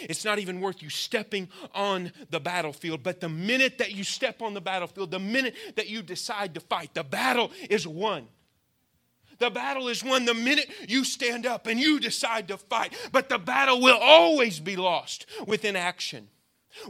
It's 0.00 0.24
not 0.24 0.38
even 0.38 0.60
worth 0.60 0.82
you 0.82 0.90
stepping 0.90 1.48
on 1.74 2.12
the 2.30 2.40
battlefield. 2.40 3.02
But 3.02 3.20
the 3.20 3.28
minute 3.28 3.78
that 3.78 3.92
you 3.92 4.04
step 4.04 4.42
on 4.42 4.54
the 4.54 4.60
battlefield, 4.60 5.10
the 5.10 5.18
minute 5.18 5.54
that 5.76 5.88
you 5.88 6.02
decide 6.02 6.54
to 6.54 6.60
fight, 6.60 6.94
the 6.94 7.04
battle 7.04 7.50
is 7.68 7.86
won. 7.86 8.28
The 9.38 9.50
battle 9.50 9.88
is 9.88 10.02
won 10.02 10.24
the 10.24 10.34
minute 10.34 10.68
you 10.88 11.04
stand 11.04 11.46
up 11.46 11.66
and 11.66 11.78
you 11.78 12.00
decide 12.00 12.48
to 12.48 12.56
fight. 12.56 12.92
But 13.12 13.28
the 13.28 13.38
battle 13.38 13.80
will 13.80 13.98
always 13.98 14.58
be 14.58 14.76
lost 14.76 15.26
with 15.46 15.64
inaction. 15.64 16.28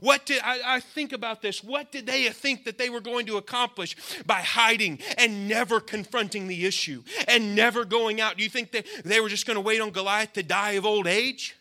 What 0.01 0.27
did 0.27 0.41
I, 0.43 0.77
I, 0.77 0.81
think 0.81 1.13
about 1.13 1.41
this? 1.41 1.63
What 1.63 1.93
did 1.93 2.07
they 2.07 2.29
think 2.29 2.65
that 2.65 2.79
they 2.79 2.91
were 2.91 3.01
going 3.01 3.27
to 3.27 3.37
accomplish 3.37 3.97
by 4.27 4.41
hiding 4.41 4.99
and 5.17 5.49
never 5.49 5.81
confronting 5.81 6.47
the 6.47 6.67
issue 6.67 7.03
and 7.27 7.55
never 7.55 7.85
going 7.85 8.21
out? 8.21 8.37
Do 8.37 8.43
you 8.43 8.51
think 8.51 8.73
that 8.73 8.85
they 9.05 9.21
were 9.21 9.29
just 9.29 9.47
going 9.47 9.55
to 9.55 9.61
wait 9.61 9.81
on 9.81 9.91
Goliath 9.91 10.35
to 10.35 10.43
die 10.43 10.73
of 10.73 10.85
old 10.85 11.07
age? 11.07 11.57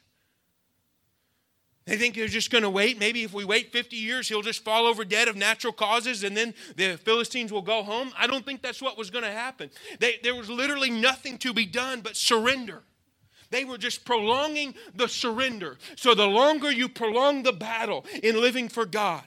They 1.88 1.96
think 1.96 2.16
they're 2.16 2.28
just 2.28 2.52
going 2.52 2.64
to 2.64 2.70
wait. 2.70 3.00
Maybe 3.00 3.24
if 3.24 3.34
we 3.34 3.46
wait 3.46 3.72
50 3.72 3.96
years, 3.96 4.28
he'll 4.28 4.42
just 4.42 4.64
fall 4.64 4.86
over 4.86 5.06
dead 5.06 5.30
of 5.30 5.38
natural 5.38 5.72
causes 5.72 6.24
and 6.24 6.36
then 6.36 6.54
the 6.76 6.98
Philistines 6.98 7.52
will 7.52 7.62
go 7.62 7.82
home. 7.82 8.12
I 8.18 8.28
don't 8.28 8.46
think 8.46 8.62
that's 8.62 8.82
what 8.82 8.98
was 8.98 9.10
going 9.10 9.24
to 9.24 9.32
happen. 9.32 9.70
They, 10.00 10.20
there 10.22 10.36
was 10.36 10.50
literally 10.50 10.90
nothing 10.90 11.38
to 11.40 11.54
be 11.54 11.66
done 11.66 12.02
but 12.02 12.18
surrender. 12.18 12.84
They 13.52 13.64
were 13.64 13.78
just 13.78 14.04
prolonging 14.04 14.76
the 14.94 15.08
surrender. 15.08 15.78
So 15.96 16.14
the 16.14 16.28
longer 16.28 16.70
you 16.70 16.90
prolong 16.90 17.44
the 17.44 17.54
battle 17.54 18.06
in 18.22 18.40
living 18.42 18.68
for 18.68 18.86
God, 18.86 19.24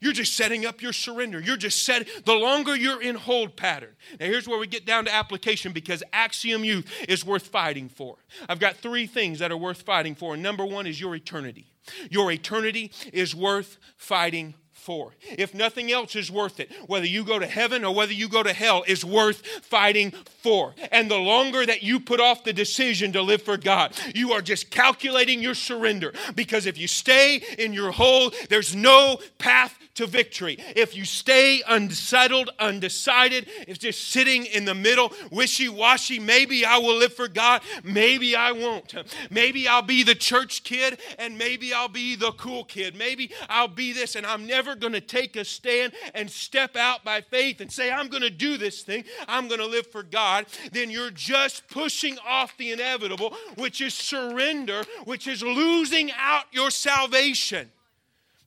you're 0.00 0.12
just 0.12 0.34
setting 0.34 0.64
up 0.64 0.80
your 0.80 0.92
surrender. 0.92 1.40
You're 1.40 1.56
just 1.56 1.84
setting, 1.84 2.08
the 2.24 2.34
longer 2.34 2.74
you're 2.74 3.02
in 3.02 3.16
hold 3.16 3.56
pattern. 3.56 3.94
Now, 4.18 4.26
here's 4.26 4.48
where 4.48 4.58
we 4.58 4.66
get 4.66 4.86
down 4.86 5.04
to 5.04 5.14
application 5.14 5.72
because 5.72 6.02
Axiom 6.12 6.64
Youth 6.64 6.90
is 7.08 7.24
worth 7.24 7.48
fighting 7.48 7.88
for. 7.88 8.16
I've 8.48 8.60
got 8.60 8.76
three 8.76 9.06
things 9.06 9.38
that 9.40 9.52
are 9.52 9.56
worth 9.56 9.82
fighting 9.82 10.14
for. 10.14 10.36
Number 10.36 10.64
one 10.64 10.86
is 10.86 11.00
your 11.00 11.14
eternity. 11.14 11.66
Your 12.10 12.30
eternity 12.32 12.92
is 13.12 13.34
worth 13.34 13.78
fighting 13.96 14.54
for. 14.72 15.14
If 15.22 15.54
nothing 15.54 15.92
else 15.92 16.16
is 16.16 16.30
worth 16.30 16.58
it, 16.58 16.72
whether 16.86 17.06
you 17.06 17.22
go 17.22 17.38
to 17.38 17.46
heaven 17.46 17.84
or 17.84 17.94
whether 17.94 18.12
you 18.12 18.28
go 18.28 18.42
to 18.42 18.52
hell, 18.52 18.82
is 18.86 19.04
worth 19.04 19.46
fighting 19.46 20.12
for. 20.42 20.74
And 20.90 21.10
the 21.10 21.18
longer 21.18 21.66
that 21.66 21.82
you 21.82 22.00
put 22.00 22.20
off 22.20 22.44
the 22.44 22.52
decision 22.52 23.12
to 23.12 23.22
live 23.22 23.42
for 23.42 23.58
God, 23.58 23.94
you 24.14 24.32
are 24.32 24.40
just 24.40 24.70
calculating 24.70 25.42
your 25.42 25.54
surrender. 25.54 26.14
Because 26.34 26.66
if 26.66 26.78
you 26.78 26.88
stay 26.88 27.42
in 27.58 27.72
your 27.72 27.90
hole, 27.90 28.32
there's 28.48 28.74
no 28.74 29.20
path 29.38 29.78
to 29.94 30.06
victory. 30.06 30.56
If 30.76 30.96
you 30.96 31.04
stay 31.04 31.62
unsettled, 31.68 32.50
undecided, 32.58 33.48
if 33.66 33.78
just 33.78 34.08
sitting 34.08 34.46
in 34.46 34.64
the 34.64 34.74
middle, 34.74 35.12
wishy 35.30 35.68
washy, 35.68 36.18
maybe 36.18 36.64
I 36.64 36.78
will 36.78 36.96
live 36.96 37.14
for 37.14 37.28
God, 37.28 37.62
maybe 37.82 38.36
I 38.36 38.52
won't. 38.52 38.94
Maybe 39.30 39.68
I'll 39.68 39.82
be 39.82 40.02
the 40.02 40.14
church 40.14 40.64
kid 40.64 40.98
and 41.18 41.36
maybe 41.36 41.72
I'll 41.72 41.88
be 41.88 42.16
the 42.16 42.32
cool 42.32 42.64
kid. 42.64 42.96
Maybe 42.96 43.30
I'll 43.48 43.68
be 43.68 43.92
this 43.92 44.16
and 44.16 44.26
I'm 44.26 44.46
never 44.46 44.74
going 44.74 44.92
to 44.92 45.00
take 45.00 45.36
a 45.36 45.44
stand 45.44 45.92
and 46.14 46.30
step 46.30 46.76
out 46.76 47.04
by 47.04 47.20
faith 47.20 47.60
and 47.60 47.70
say, 47.70 47.90
I'm 47.90 48.08
going 48.08 48.22
to 48.22 48.30
do 48.30 48.56
this 48.56 48.82
thing, 48.82 49.04
I'm 49.28 49.48
going 49.48 49.60
to 49.60 49.66
live 49.66 49.86
for 49.86 50.02
God. 50.02 50.46
Then 50.72 50.90
you're 50.90 51.10
just 51.10 51.68
pushing 51.68 52.18
off 52.26 52.56
the 52.56 52.72
inevitable, 52.72 53.34
which 53.56 53.80
is 53.80 53.94
surrender, 53.94 54.84
which 55.04 55.26
is 55.26 55.42
losing 55.42 56.10
out 56.12 56.44
your 56.52 56.70
salvation. 56.70 57.70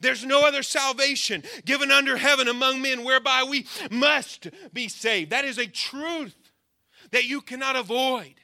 There's 0.04 0.26
no 0.26 0.46
other 0.46 0.62
salvation 0.62 1.44
given 1.66 1.92
under 1.92 2.18
heaven 2.18 2.48
among 2.48 2.82
men 2.82 3.04
whereby 3.04 3.44
we 3.50 3.66
must 3.90 4.48
be 4.72 4.88
saved. 4.88 5.32
That 5.32 5.46
is 5.46 5.58
a 5.58 5.66
truth 5.66 6.36
that 7.12 7.26
you 7.26 7.42
cannot 7.42 7.76
avoid. 7.76 8.36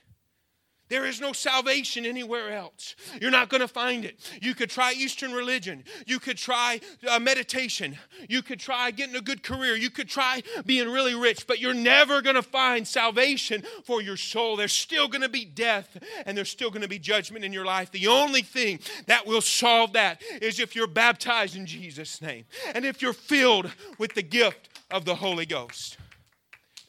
There 0.90 1.06
is 1.06 1.22
no 1.22 1.34
salvation 1.34 2.06
anywhere 2.06 2.52
else. 2.52 2.96
You're 3.22 3.30
not 3.30 3.50
going 3.50 3.62
to 3.62 3.68
find 3.68 4.04
it. 4.06 4.20
You 4.42 4.56
could 4.56 4.72
try 4.72 4.94
Eastern 4.94 5.32
religion. 5.32 5.84
You 6.08 6.20
could 6.20 6.38
try 6.38 6.82
uh, 7.08 7.20
meditation. 7.20 7.98
You 8.28 8.42
could 8.42 8.60
try 8.60 8.90
getting 8.90 9.16
a 9.16 9.22
good 9.22 9.44
career. 9.44 9.76
You 9.76 9.92
could 9.92 10.10
try 10.10 10.42
being 10.66 10.90
really 10.90 11.14
rich, 11.14 11.46
but 11.46 11.60
you're 11.60 11.76
never 11.76 12.24
going 12.24 12.36
to 12.36 12.42
find 12.42 12.88
salvation 12.88 13.64
for 13.84 14.02
your 14.02 14.18
soul. 14.18 14.56
There's 14.56 14.74
still 14.74 15.08
going 15.08 15.22
to 15.22 15.30
be 15.30 15.46
death 15.46 15.96
and 16.26 16.36
there's 16.36 16.50
still 16.50 16.72
going 16.72 16.82
to 16.82 16.88
be 16.88 17.00
judgment 17.00 17.46
in 17.46 17.54
your 17.54 17.66
life. 17.66 17.92
The 17.92 18.08
only 18.08 18.42
thing 18.42 18.80
that 19.06 19.28
will 19.28 19.42
solve 19.42 19.94
that 19.94 20.24
is 20.42 20.60
if 20.60 20.76
you're 20.76 20.88
baptized 20.88 21.56
in 21.56 21.68
Jesus' 21.68 22.20
name 22.20 22.46
and 22.74 22.84
if 22.84 23.00
you're 23.02 23.14
filled 23.14 23.72
with 24.00 24.16
the 24.16 24.24
gift 24.24 24.70
of 24.90 25.06
the 25.06 25.16
Holy 25.16 25.46
Ghost. 25.46 25.98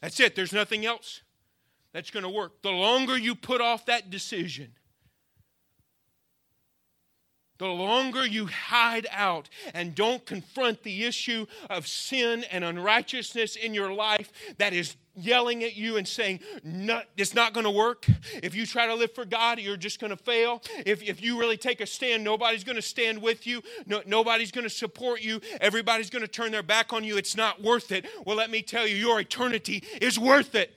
That's 0.01 0.19
it. 0.19 0.35
There's 0.35 0.53
nothing 0.53 0.87
else 0.87 1.21
that's 1.93 2.11
going 2.11 2.23
to 2.23 2.29
work. 2.29 2.61
The 2.61 2.71
longer 2.71 3.17
you 3.17 3.35
put 3.35 3.61
off 3.61 3.85
that 3.85 4.09
decision, 4.09 4.73
the 7.57 7.67
longer 7.67 8.25
you 8.25 8.47
hide 8.47 9.05
out 9.11 9.47
and 9.75 9.93
don't 9.93 10.25
confront 10.25 10.81
the 10.81 11.03
issue 11.03 11.45
of 11.69 11.87
sin 11.87 12.43
and 12.51 12.63
unrighteousness 12.63 13.55
in 13.55 13.75
your 13.75 13.93
life 13.93 14.31
that 14.57 14.73
is 14.73 14.95
yelling 15.13 15.63
at 15.63 15.75
you 15.75 15.97
and 15.97 16.07
saying, 16.07 16.39
it's 17.17 17.35
not 17.35 17.53
going 17.53 17.65
to 17.65 17.69
work. 17.69 18.07
If 18.41 18.55
you 18.55 18.65
try 18.65 18.87
to 18.87 18.95
live 18.95 19.13
for 19.13 19.25
God, 19.25 19.59
you're 19.59 19.77
just 19.77 19.99
going 19.99 20.09
to 20.09 20.17
fail. 20.17 20.63
If, 20.87 21.03
if 21.03 21.21
you 21.21 21.39
really 21.39 21.57
take 21.57 21.81
a 21.81 21.85
stand, 21.85 22.23
nobody's 22.23 22.63
going 22.63 22.77
to 22.77 22.81
stand 22.81 23.21
with 23.21 23.45
you. 23.45 23.61
No, 23.85 24.01
nobody's 24.07 24.51
going 24.51 24.63
to 24.63 24.69
support 24.69 25.21
you. 25.21 25.39
Everybody's 25.59 26.09
going 26.09 26.23
to 26.23 26.27
turn 26.27 26.51
their 26.51 26.63
back 26.63 26.93
on 26.93 27.03
you. 27.03 27.15
It's 27.15 27.37
not 27.37 27.61
worth 27.61 27.91
it. 27.91 28.07
Well, 28.25 28.37
let 28.37 28.49
me 28.49 28.63
tell 28.63 28.87
you, 28.87 28.95
your 28.95 29.19
eternity 29.19 29.83
is 30.01 30.17
worth 30.17 30.55
it. 30.55 30.73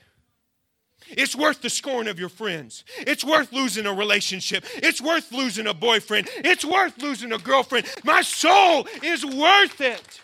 It's 1.09 1.37
worth 1.37 1.61
the 1.61 1.71
scorn 1.71 2.09
of 2.09 2.19
your 2.19 2.29
friends. 2.29 2.85
It's 2.99 3.25
worth 3.25 3.53
losing 3.53 3.87
a 3.87 3.93
relationship. 3.93 4.65
It's 4.75 5.01
worth 5.01 5.31
losing 5.33 5.67
a 5.67 5.75
boyfriend. 5.75 6.29
It's 6.37 6.65
worth 6.65 7.01
losing 7.03 7.33
a 7.33 7.39
girlfriend. 7.39 7.87
My 8.05 8.23
soul 8.23 8.87
is 9.03 9.25
worth 9.25 9.81
it. 9.81 10.21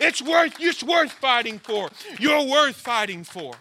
It's 0.00 0.20
worth 0.20 0.56
it's 0.60 0.82
worth 0.82 1.12
fighting 1.12 1.58
for. 1.58 1.90
You're 2.18 2.46
worth 2.46 2.76
fighting 2.76 3.24
for. 3.24 3.54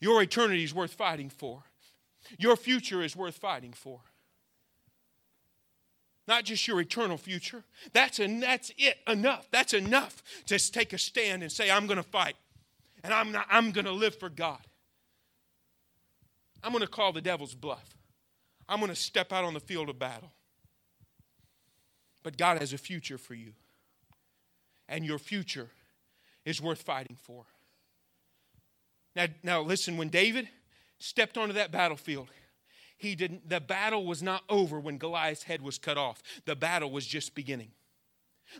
Your 0.00 0.22
eternity 0.22 0.64
is 0.64 0.74
worth 0.74 0.92
fighting 0.92 1.30
for. 1.30 1.62
Your 2.38 2.56
future 2.56 3.02
is 3.02 3.16
worth 3.16 3.36
fighting 3.36 3.72
for. 3.72 4.00
Not 6.28 6.44
just 6.44 6.66
your 6.66 6.80
eternal 6.80 7.16
future. 7.16 7.62
That's, 7.92 8.18
a, 8.18 8.26
that's 8.40 8.72
it, 8.76 8.98
enough. 9.06 9.46
That's 9.52 9.72
enough 9.72 10.22
to 10.46 10.58
take 10.72 10.92
a 10.92 10.98
stand 10.98 11.42
and 11.42 11.52
say, 11.52 11.70
I'm 11.70 11.86
going 11.86 11.98
to 11.98 12.02
fight. 12.02 12.34
And 13.04 13.14
I'm, 13.14 13.30
not, 13.30 13.46
I'm 13.48 13.70
going 13.70 13.84
to 13.84 13.92
live 13.92 14.16
for 14.16 14.28
God. 14.28 14.58
I'm 16.66 16.72
going 16.72 16.82
to 16.82 16.88
call 16.88 17.12
the 17.12 17.20
devil's 17.20 17.54
bluff. 17.54 17.96
I'm 18.68 18.80
going 18.80 18.90
to 18.90 18.96
step 18.96 19.32
out 19.32 19.44
on 19.44 19.54
the 19.54 19.60
field 19.60 19.88
of 19.88 20.00
battle. 20.00 20.32
But 22.24 22.36
God 22.36 22.58
has 22.58 22.72
a 22.72 22.78
future 22.78 23.18
for 23.18 23.34
you. 23.34 23.52
And 24.88 25.06
your 25.06 25.20
future 25.20 25.68
is 26.44 26.60
worth 26.60 26.82
fighting 26.82 27.16
for. 27.22 27.44
Now, 29.14 29.26
now 29.44 29.62
listen, 29.62 29.96
when 29.96 30.08
David 30.08 30.48
stepped 30.98 31.38
onto 31.38 31.54
that 31.54 31.70
battlefield, 31.70 32.30
he 32.96 33.14
didn't 33.14 33.48
the 33.48 33.60
battle 33.60 34.04
was 34.04 34.20
not 34.20 34.42
over 34.48 34.80
when 34.80 34.98
Goliath's 34.98 35.44
head 35.44 35.62
was 35.62 35.78
cut 35.78 35.96
off. 35.96 36.20
The 36.46 36.56
battle 36.56 36.90
was 36.90 37.06
just 37.06 37.36
beginning. 37.36 37.70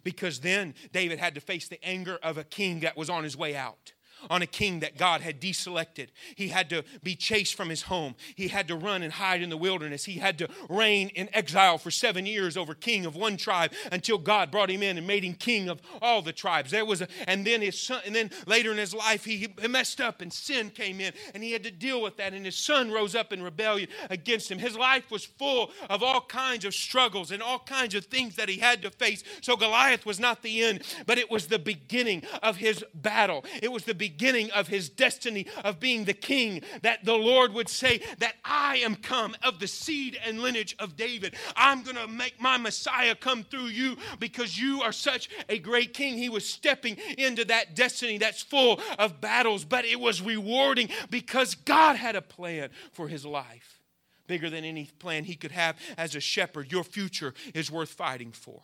Because 0.05 0.39
then 0.39 0.75
David 0.93 1.19
had 1.19 1.35
to 1.35 1.41
face 1.41 1.67
the 1.67 1.85
anger 1.85 2.21
of 2.23 2.39
a 2.39 2.45
king 2.45 2.81
that 2.81 2.97
was 2.97 3.11
on 3.11 3.25
his 3.25 3.37
way 3.37 3.57
out 3.57 3.95
on 4.30 4.42
a 4.42 4.47
king 4.47 4.80
that 4.80 4.97
God 4.97 5.21
had 5.21 5.40
deselected. 5.40 6.09
He 6.35 6.49
had 6.49 6.71
to 6.71 6.85
be 7.02 7.14
chased 7.14 7.54
from 7.54 7.68
his 7.68 7.83
home. 7.83 8.14
He 8.35 8.49
had 8.49 8.68
to 8.68 8.76
run 8.76 9.02
and 9.02 9.12
hide 9.12 9.42
in 9.42 9.50
the 9.50 9.56
wilderness. 9.56 10.04
He 10.04 10.18
had 10.18 10.38
to 10.38 10.49
reign 10.68 11.09
in 11.09 11.28
exile 11.33 11.78
for 11.78 11.90
seven 11.90 12.26
years 12.26 12.56
over 12.56 12.75
king 12.75 13.06
of 13.06 13.16
one 13.16 13.37
tribe 13.37 13.73
until 13.92 14.18
God 14.18 14.50
brought 14.50 14.71
him 14.71 14.83
in 14.83 14.99
and 14.99 15.06
made 15.06 15.25
him 15.25 15.35
king 15.35 15.68
of 15.68 15.80
all 16.02 16.23
the 16.23 16.33
tribes. 16.33 16.71
There 16.71 16.85
was 16.85 17.02
a, 17.02 17.09
and 17.26 17.47
then 17.47 17.62
his 17.62 17.80
son, 17.80 18.00
and 18.04 18.14
then 18.14 18.30
later 18.47 18.73
in 18.73 18.78
his 18.78 18.95
life, 18.95 19.25
he, 19.25 19.49
messed 19.68 20.00
up 20.00 20.21
and 20.21 20.33
sin 20.33 20.71
came 20.71 21.00
in 21.00 21.12
and 21.35 21.42
he 21.42 21.52
had 21.52 21.64
to 21.64 21.71
deal 21.71 22.00
with 22.00 22.16
that. 22.16 22.33
And 22.33 22.45
his 22.45 22.56
son 22.56 22.90
rose 22.90 23.14
up 23.14 23.33
in 23.33 23.42
rebellion 23.42 23.88
against 24.11 24.50
him. 24.50 24.59
His 24.59 24.76
life 24.76 25.11
was 25.11 25.25
full 25.25 25.71
of 25.90 26.02
all 26.02 26.21
kinds 26.21 26.64
of 26.64 26.75
struggles 26.75 27.30
and 27.30 27.42
all 27.42 27.59
kinds 27.59 27.95
of 27.95 28.06
things 28.06 28.37
that 28.37 28.49
he 28.49 28.59
had 28.59 28.83
to 28.83 28.90
face. 28.90 29.23
So 29.42 29.56
Goliath 29.56 30.06
was 30.06 30.21
not 30.21 30.42
the 30.42 30.62
end, 30.62 30.83
but 31.06 31.18
it 31.18 31.30
was 31.30 31.49
the 31.49 31.59
beginning 31.59 32.23
of 32.42 32.56
his 32.56 32.85
battle. 32.95 33.45
It 33.62 33.73
was 33.73 33.85
the 33.85 33.95
beginning 33.95 34.16
beginning 34.17 34.51
of 34.53 34.69
his 34.69 34.89
destiny 34.89 35.47
of 35.63 35.79
being 35.79 36.05
the 36.05 36.15
king, 36.15 36.63
that 36.83 37.05
the 37.05 37.15
Lord 37.15 37.53
would 37.53 37.69
say, 37.69 38.01
That 38.19 38.35
I 38.45 38.79
am 38.79 38.97
come 38.97 39.37
of 39.43 39.59
the 39.59 39.67
seed 39.67 40.19
and 40.25 40.41
lineage 40.41 40.75
of 40.79 40.97
David. 40.97 41.35
I'm 41.55 41.83
going 41.83 41.97
to 41.97 42.09
make 42.09 42.41
my 42.41 42.57
Messiah 42.57 43.15
come 43.15 43.43
through 43.43 43.67
you 43.67 43.97
because 44.19 44.59
you 44.59 44.81
are 44.83 44.93
such 44.93 45.29
a 45.49 45.59
great 45.59 45.93
king. 45.93 46.17
He 46.17 46.29
was 46.29 46.49
stepping 46.49 46.97
into 47.19 47.45
that 47.47 47.77
destiny 47.77 48.19
that's 48.19 48.43
full 48.43 48.81
of 48.99 49.21
battles, 49.21 49.65
but 49.65 49.85
it 49.85 50.01
was 50.01 50.23
rewarding 50.23 50.89
because 51.11 51.55
God 51.55 51.97
had 51.97 52.17
a 52.17 52.23
plan 52.23 52.71
for 52.93 53.09
his 53.09 53.27
life. 53.27 53.81
Bigger 54.27 54.51
than 54.51 54.65
any 54.65 54.91
plan 54.99 55.25
he 55.25 55.37
could 55.37 55.53
have 55.53 55.77
as 55.97 56.15
a 56.15 56.21
shepherd. 56.21 56.73
Your 56.73 56.85
future 56.85 57.35
is 57.55 57.71
worth 57.71 57.91
fighting 57.91 58.33
for. 58.33 58.63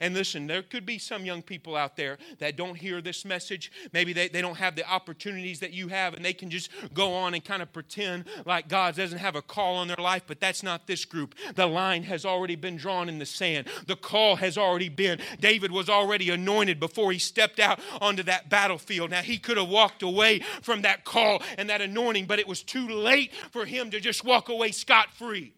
And 0.00 0.14
listen, 0.14 0.46
there 0.46 0.62
could 0.62 0.86
be 0.86 0.98
some 0.98 1.24
young 1.24 1.42
people 1.42 1.76
out 1.76 1.96
there 1.96 2.18
that 2.38 2.56
don't 2.56 2.76
hear 2.76 3.00
this 3.00 3.24
message. 3.24 3.70
Maybe 3.92 4.12
they, 4.12 4.28
they 4.28 4.40
don't 4.40 4.56
have 4.56 4.76
the 4.76 4.88
opportunities 4.88 5.60
that 5.60 5.72
you 5.72 5.88
have, 5.88 6.14
and 6.14 6.24
they 6.24 6.32
can 6.32 6.50
just 6.50 6.70
go 6.94 7.14
on 7.14 7.34
and 7.34 7.44
kind 7.44 7.62
of 7.62 7.72
pretend 7.72 8.24
like 8.46 8.68
God 8.68 8.96
doesn't 8.96 9.18
have 9.18 9.36
a 9.36 9.42
call 9.42 9.76
on 9.76 9.88
their 9.88 9.96
life, 9.98 10.22
but 10.26 10.40
that's 10.40 10.62
not 10.62 10.86
this 10.86 11.04
group. 11.04 11.34
The 11.54 11.66
line 11.66 12.02
has 12.04 12.24
already 12.24 12.56
been 12.56 12.76
drawn 12.76 13.08
in 13.08 13.18
the 13.18 13.26
sand, 13.26 13.68
the 13.86 13.96
call 13.96 14.36
has 14.36 14.56
already 14.56 14.88
been. 14.88 15.18
David 15.40 15.70
was 15.70 15.88
already 15.88 16.30
anointed 16.30 16.80
before 16.80 17.12
he 17.12 17.18
stepped 17.18 17.60
out 17.60 17.80
onto 18.00 18.22
that 18.24 18.48
battlefield. 18.48 19.10
Now, 19.10 19.22
he 19.22 19.38
could 19.38 19.56
have 19.56 19.68
walked 19.68 20.02
away 20.02 20.40
from 20.62 20.82
that 20.82 21.04
call 21.04 21.42
and 21.58 21.68
that 21.68 21.80
anointing, 21.80 22.26
but 22.26 22.38
it 22.38 22.48
was 22.48 22.62
too 22.62 22.88
late 22.88 23.32
for 23.50 23.64
him 23.64 23.90
to 23.90 24.00
just 24.00 24.24
walk 24.24 24.48
away 24.48 24.70
scot 24.70 25.12
free. 25.12 25.54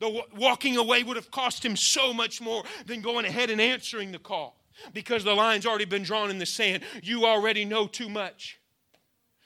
The 0.00 0.22
walking 0.36 0.76
away 0.76 1.02
would 1.02 1.16
have 1.16 1.30
cost 1.30 1.64
him 1.64 1.76
so 1.76 2.12
much 2.12 2.40
more 2.40 2.62
than 2.86 3.00
going 3.00 3.24
ahead 3.24 3.50
and 3.50 3.60
answering 3.60 4.12
the 4.12 4.18
call 4.18 4.60
because 4.92 5.24
the 5.24 5.34
line's 5.34 5.66
already 5.66 5.84
been 5.84 6.04
drawn 6.04 6.30
in 6.30 6.38
the 6.38 6.46
sand. 6.46 6.84
You 7.02 7.26
already 7.26 7.64
know 7.64 7.86
too 7.86 8.08
much. 8.08 8.60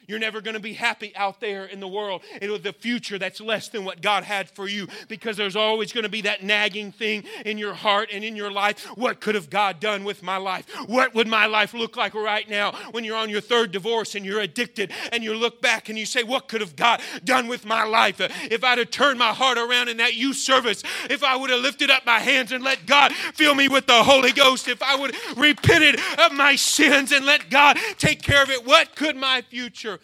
You're 0.06 0.18
never 0.18 0.40
going 0.40 0.54
to 0.54 0.60
be 0.60 0.72
happy 0.72 1.14
out 1.16 1.40
there 1.40 1.64
in 1.66 1.80
the 1.80 1.88
world 1.88 2.22
in 2.40 2.50
the 2.62 2.72
future 2.72 3.18
that's 3.18 3.40
less 3.40 3.68
than 3.68 3.84
what 3.84 4.02
God 4.02 4.24
had 4.24 4.50
for 4.50 4.68
you 4.68 4.88
because 5.08 5.36
there's 5.36 5.56
always 5.56 5.92
going 5.92 6.04
to 6.04 6.10
be 6.10 6.22
that 6.22 6.42
nagging 6.42 6.92
thing 6.92 7.24
in 7.44 7.58
your 7.58 7.74
heart 7.74 8.10
and 8.12 8.24
in 8.24 8.36
your 8.36 8.50
life. 8.50 8.84
What 8.96 9.20
could 9.20 9.34
have 9.34 9.50
God 9.50 9.80
done 9.80 10.04
with 10.04 10.22
my 10.22 10.36
life? 10.36 10.66
What 10.86 11.14
would 11.14 11.28
my 11.28 11.46
life 11.46 11.74
look 11.74 11.96
like 11.96 12.14
right 12.14 12.48
now 12.48 12.72
when 12.90 13.04
you're 13.04 13.16
on 13.16 13.30
your 13.30 13.40
third 13.40 13.72
divorce 13.72 14.14
and 14.14 14.24
you're 14.24 14.40
addicted 14.40 14.92
and 15.12 15.22
you 15.22 15.34
look 15.34 15.62
back 15.62 15.88
and 15.88 15.98
you 15.98 16.06
say, 16.06 16.22
What 16.22 16.48
could 16.48 16.60
have 16.60 16.76
God 16.76 17.00
done 17.24 17.48
with 17.48 17.64
my 17.64 17.84
life? 17.84 18.20
If 18.20 18.64
I'd 18.64 18.78
have 18.78 18.90
turned 18.90 19.18
my 19.18 19.32
heart 19.32 19.58
around 19.58 19.88
in 19.88 19.96
that 19.98 20.14
youth 20.14 20.36
service, 20.36 20.82
if 21.08 21.22
I 21.22 21.36
would 21.36 21.50
have 21.50 21.60
lifted 21.60 21.90
up 21.90 22.04
my 22.04 22.18
hands 22.18 22.52
and 22.52 22.64
let 22.64 22.86
God 22.86 23.12
fill 23.12 23.54
me 23.54 23.68
with 23.68 23.86
the 23.86 24.02
Holy 24.02 24.32
Ghost, 24.32 24.68
if 24.68 24.82
I 24.82 24.96
would 24.96 25.14
have 25.14 25.38
repented 25.38 26.00
of 26.18 26.32
my 26.32 26.56
sins 26.56 27.12
and 27.12 27.24
let 27.24 27.50
God 27.50 27.78
take 27.98 28.22
care 28.22 28.42
of 28.42 28.50
it, 28.50 28.66
what 28.66 28.94
could 28.96 29.16
my 29.16 29.42
future 29.42 30.00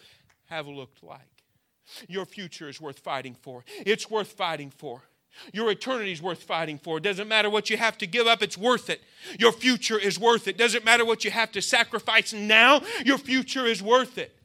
have 0.49 0.67
looked 0.67 1.03
like. 1.03 1.21
Your 2.07 2.25
future 2.25 2.69
is 2.69 2.79
worth 2.79 2.99
fighting 2.99 3.35
for. 3.41 3.63
It's 3.85 4.09
worth 4.09 4.31
fighting 4.31 4.69
for. 4.69 5.01
Your 5.53 5.71
eternity 5.71 6.11
is 6.11 6.21
worth 6.21 6.43
fighting 6.43 6.77
for. 6.77 6.97
It 6.97 7.03
doesn't 7.03 7.27
matter 7.27 7.49
what 7.49 7.69
you 7.69 7.77
have 7.77 7.97
to 7.99 8.07
give 8.07 8.27
up, 8.27 8.41
it's 8.41 8.57
worth 8.57 8.89
it. 8.89 9.01
Your 9.39 9.51
future 9.51 9.97
is 9.97 10.19
worth 10.19 10.47
it. 10.47 10.57
Doesn't 10.57 10.83
matter 10.83 11.05
what 11.05 11.23
you 11.23 11.31
have 11.31 11.51
to 11.53 11.61
sacrifice 11.61 12.33
now, 12.33 12.81
your 13.05 13.17
future 13.17 13.65
is 13.65 13.81
worth 13.81 14.17
it. 14.17 14.35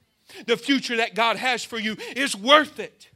The 0.46 0.56
future 0.56 0.96
that 0.96 1.14
God 1.14 1.37
has 1.37 1.64
for 1.64 1.78
you 1.78 1.96
is 2.16 2.37
worth 2.37 2.78
it. 2.78 3.08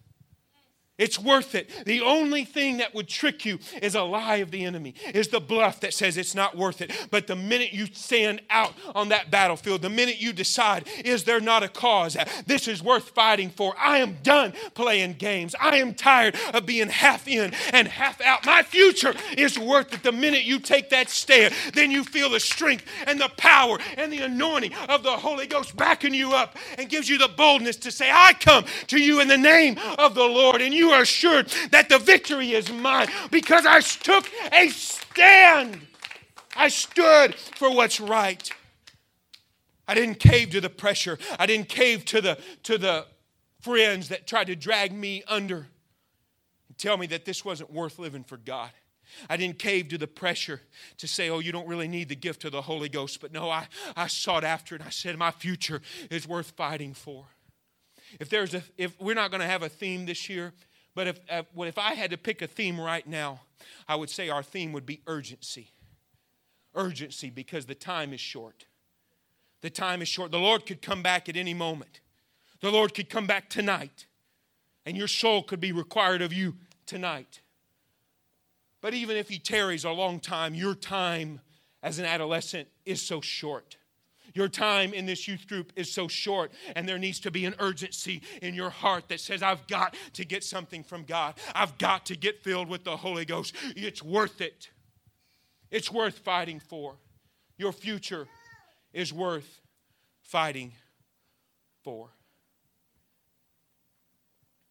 It's 0.99 1.19
worth 1.19 1.55
it. 1.55 1.71
The 1.87 2.01
only 2.01 2.45
thing 2.45 2.79
that 2.79 2.95
would 2.95 3.09
trick 3.09 3.45
you 3.45 3.61
is 3.81 3.95
a 3.95 4.03
lie 4.03 4.37
of 4.37 4.51
the 4.51 4.65
enemy, 4.65 4.95
is 5.15 5.29
the 5.29 5.41
bluff 5.41 5.81
that 5.81 5.95
says 5.95 6.17
it's 6.17 6.35
not 6.35 6.57
worth 6.57 6.81
it. 6.81 6.93
But 7.11 7.29
the 7.29 7.37
minute 7.37 7.73
you 7.73 7.87
stand 7.87 8.43
out 8.51 8.75
on 8.95 9.11
that 9.11 9.31
battlefield, 9.31 9.83
the 9.83 9.91
minute 9.91 10.21
you 10.21 10.33
decide, 10.33 10.89
is 11.05 11.25
there 11.25 11.41
not 11.41 11.63
a 11.63 11.69
cause? 11.69 12.17
This 12.47 12.67
is 12.67 12.83
worth 12.83 13.11
fighting 13.11 13.51
for. 13.51 13.75
I 13.79 13.99
am 13.99 14.19
done 14.23 14.53
playing 14.75 15.15
games. 15.15 15.55
I 15.61 15.77
am 15.77 15.95
tired 15.95 16.37
of 16.53 16.67
being 16.67 16.89
half 16.89 17.29
in 17.29 17.55
and 17.73 17.87
half 17.87 18.21
out. 18.21 18.45
My 18.45 18.63
future 18.65 19.15
is 19.37 19.59
worth 19.59 19.95
it. 19.95 20.03
The 20.03 20.13
minute 20.13 20.43
you 20.43 20.59
take 20.59 20.91
that 20.91 21.11
stand, 21.11 21.55
then 21.75 21.93
you 21.93 22.03
feel 22.03 22.31
the 22.31 22.41
strength 22.41 22.85
and 23.07 23.21
the 23.21 23.31
power 23.37 23.79
and 23.97 24.13
the 24.13 24.19
anointing 24.19 24.75
of 24.89 25.05
the 25.05 25.11
Holy 25.13 25.47
Ghost 25.47 25.77
backing 25.77 26.15
you 26.15 26.33
up 26.33 26.57
and 26.77 26.89
gives 26.89 27.09
you 27.09 27.19
the 27.19 27.29
boldness 27.29 27.77
to 27.77 27.93
say, 27.93 28.11
I 28.11 28.33
come 28.33 28.65
to 28.89 28.99
you 28.99 29.21
in 29.21 29.29
the 29.29 29.39
name 29.39 29.79
of 29.99 30.15
the 30.17 30.25
Lord. 30.25 30.61
And 30.61 30.75
you 30.75 30.88
you 30.89 30.95
are 30.95 31.03
assured 31.03 31.49
that 31.71 31.89
the 31.89 31.99
victory 31.99 32.53
is 32.53 32.73
mine 32.73 33.09
because 33.31 33.67
I 33.67 33.81
took 33.81 34.29
a 34.53 34.69
stand. 34.69 35.81
I 36.57 36.69
stood 36.69 37.35
for 37.35 37.71
what's 37.71 38.01
right. 38.01 38.51
I 39.87 39.95
didn't 39.95 40.19
cave 40.19 40.51
to 40.51 40.61
the 40.61 40.71
pressure. 40.71 41.19
I 41.39 41.47
didn't 41.47 41.69
cave 41.69 42.05
to 42.07 42.21
the, 42.21 42.39
to 42.65 42.79
the 42.79 43.07
friends 43.61 44.09
that 44.09 44.27
tried 44.27 44.47
to 44.49 44.57
drag 44.57 44.93
me 44.93 45.23
under 45.29 45.67
and 46.69 46.79
tell 46.79 46.97
me 46.97 47.07
that 47.09 47.25
this 47.25 47.45
wasn't 47.45 47.73
worth 47.73 47.99
living 47.99 48.25
for 48.25 48.37
God. 48.37 48.71
I 49.31 49.37
didn't 49.37 49.59
cave 49.59 49.89
to 49.89 49.99
the 49.99 50.07
pressure 50.07 50.61
to 50.99 51.09
say, 51.09 51.31
oh, 51.31 51.39
you 51.39 51.53
don't 51.53 51.67
really 51.67 51.89
need 51.89 52.09
the 52.09 52.17
gift 52.17 52.45
of 52.45 52.53
the 52.53 52.63
Holy 52.63 52.91
Ghost. 52.91 53.21
But 53.21 53.33
no, 53.33 53.51
I, 53.51 53.67
I 53.97 54.07
sought 54.07 54.45
after 54.45 54.75
it. 54.75 54.83
I 54.85 54.91
said, 54.91 55.17
my 55.17 55.31
future 55.31 55.81
is 56.11 56.29
worth 56.29 56.51
fighting 56.51 56.93
for. 56.93 57.25
If 58.21 58.29
there's 58.29 58.55
a, 58.55 58.63
if 58.77 58.99
we're 59.01 59.15
not 59.15 59.31
going 59.31 59.41
to 59.41 59.47
have 59.47 59.63
a 59.63 59.69
theme 59.69 60.07
this 60.07 60.29
year, 60.29 60.53
but 60.95 61.07
if, 61.07 61.21
uh, 61.31 61.43
if 61.59 61.79
I 61.79 61.95
had 61.95 62.11
to 62.11 62.17
pick 62.17 62.43
a 62.43 62.47
theme 62.47 62.81
right 62.81 63.07
now, 63.07 63.41
I 63.87 63.97
would 63.97 64.11
say 64.11 64.29
our 64.29 64.43
theme 64.43 64.73
would 64.73 64.87
be 64.87 65.01
urgency. 65.07 65.73
Urgency 66.75 67.31
because 67.31 67.67
the 67.67 67.75
time 67.75 68.13
is 68.13 68.21
short. 68.21 68.67
The 69.61 69.71
time 69.71 70.03
is 70.03 70.09
short. 70.09 70.31
The 70.31 70.39
Lord 70.39 70.67
could 70.67 70.83
come 70.83 71.03
back 71.03 71.29
at 71.29 71.37
any 71.37 71.55
moment. 71.55 72.01
The 72.61 72.71
Lord 72.71 72.95
could 72.95 73.09
come 73.09 73.27
back 73.27 73.49
tonight, 73.49 74.07
and 74.85 74.97
your 74.97 75.09
soul 75.09 75.43
could 75.43 75.61
be 75.61 75.73
required 75.73 76.23
of 76.23 76.33
you 76.33 76.57
tonight. 76.87 77.41
But 78.81 78.95
even 78.95 79.17
if 79.17 79.29
He 79.29 79.39
tarries 79.39 79.85
a 79.85 79.91
long 79.91 80.21
time, 80.21 80.55
your 80.55 80.75
time 80.75 81.41
as 81.83 81.99
an 81.99 82.05
adolescent 82.05 82.69
is 82.85 83.01
so 83.03 83.21
short. 83.21 83.77
Your 84.35 84.49
time 84.49 84.93
in 84.93 85.07
this 85.07 85.27
youth 85.27 85.47
group 85.49 85.73
is 85.77 85.91
so 85.91 86.09
short, 86.09 86.53
and 86.77 86.89
there 86.89 86.99
needs 86.99 87.21
to 87.21 87.31
be 87.31 87.45
an 87.45 87.55
urgency 87.59 88.23
in 88.43 88.55
your 88.55 88.71
heart 88.71 89.09
that 89.09 89.21
says, 89.21 89.43
I've 89.43 89.67
got 89.67 89.95
to 90.15 90.25
get 90.25 90.45
something 90.45 90.83
from 90.83 91.05
God. 91.05 91.35
I've 91.55 91.79
got 91.79 92.07
to 92.07 92.17
get 92.17 92.43
filled 92.43 92.69
with 92.69 92.85
the 92.85 92.97
Holy 92.97 93.25
Ghost. 93.25 93.55
It's 93.77 94.03
worth 94.03 94.41
it. 94.41 94.71
It's 95.71 95.93
worth 95.93 96.19
fighting 96.19 96.61
for. 96.61 96.97
Your 97.57 97.73
future 97.73 98.27
is 98.93 99.13
worth 99.13 99.61
fighting 100.23 100.73
for. 101.83 102.11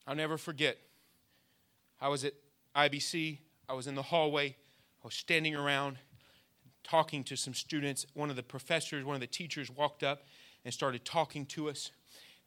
I'll 0.06 0.16
never 0.16 0.38
forget. 0.38 0.78
I 2.00 2.08
was 2.08 2.24
at 2.24 2.34
IBC, 2.76 3.40
I 3.68 3.74
was 3.74 3.88
in 3.88 3.96
the 3.96 4.04
hallway, 4.04 4.56
I 5.04 5.08
was 5.08 5.16
standing 5.16 5.56
around, 5.56 5.98
talking 6.90 7.24
to 7.26 7.36
some 7.36 7.54
students. 7.54 8.06
One 8.14 8.30
of 8.30 8.36
the 8.36 8.44
professors, 8.44 9.04
one 9.04 9.16
of 9.16 9.22
the 9.22 9.28
teachers 9.28 9.70
walked 9.70 10.04
up 10.04 10.24
and 10.64 10.74
started 10.74 11.06
talking 11.06 11.46
to 11.48 11.70
us. 11.70 11.92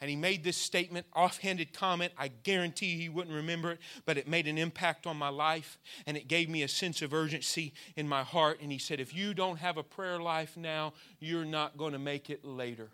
And 0.00 0.08
he 0.08 0.16
made 0.16 0.44
this 0.44 0.56
statement, 0.56 1.06
offhanded 1.14 1.74
comment. 1.74 2.12
I 2.16 2.28
guarantee 2.28 2.96
he 2.96 3.10
wouldn't 3.10 3.36
remember 3.36 3.72
it, 3.72 3.80
but 4.06 4.16
it 4.16 4.26
made 4.26 4.46
an 4.46 4.56
impact 4.56 5.06
on 5.06 5.18
my 5.18 5.28
life 5.28 5.78
and 6.06 6.16
it 6.16 6.26
gave 6.26 6.48
me 6.48 6.62
a 6.62 6.68
sense 6.68 7.02
of 7.02 7.12
urgency 7.12 7.74
in 7.96 8.08
my 8.08 8.22
heart. 8.22 8.60
And 8.62 8.72
he 8.72 8.78
said, 8.78 8.98
If 8.98 9.14
you 9.14 9.34
don't 9.34 9.58
have 9.58 9.76
a 9.76 9.82
prayer 9.82 10.18
life 10.18 10.56
now, 10.56 10.94
you're 11.18 11.44
not 11.44 11.76
going 11.76 11.92
to 11.92 11.98
make 11.98 12.30
it 12.30 12.46
later. 12.46 12.88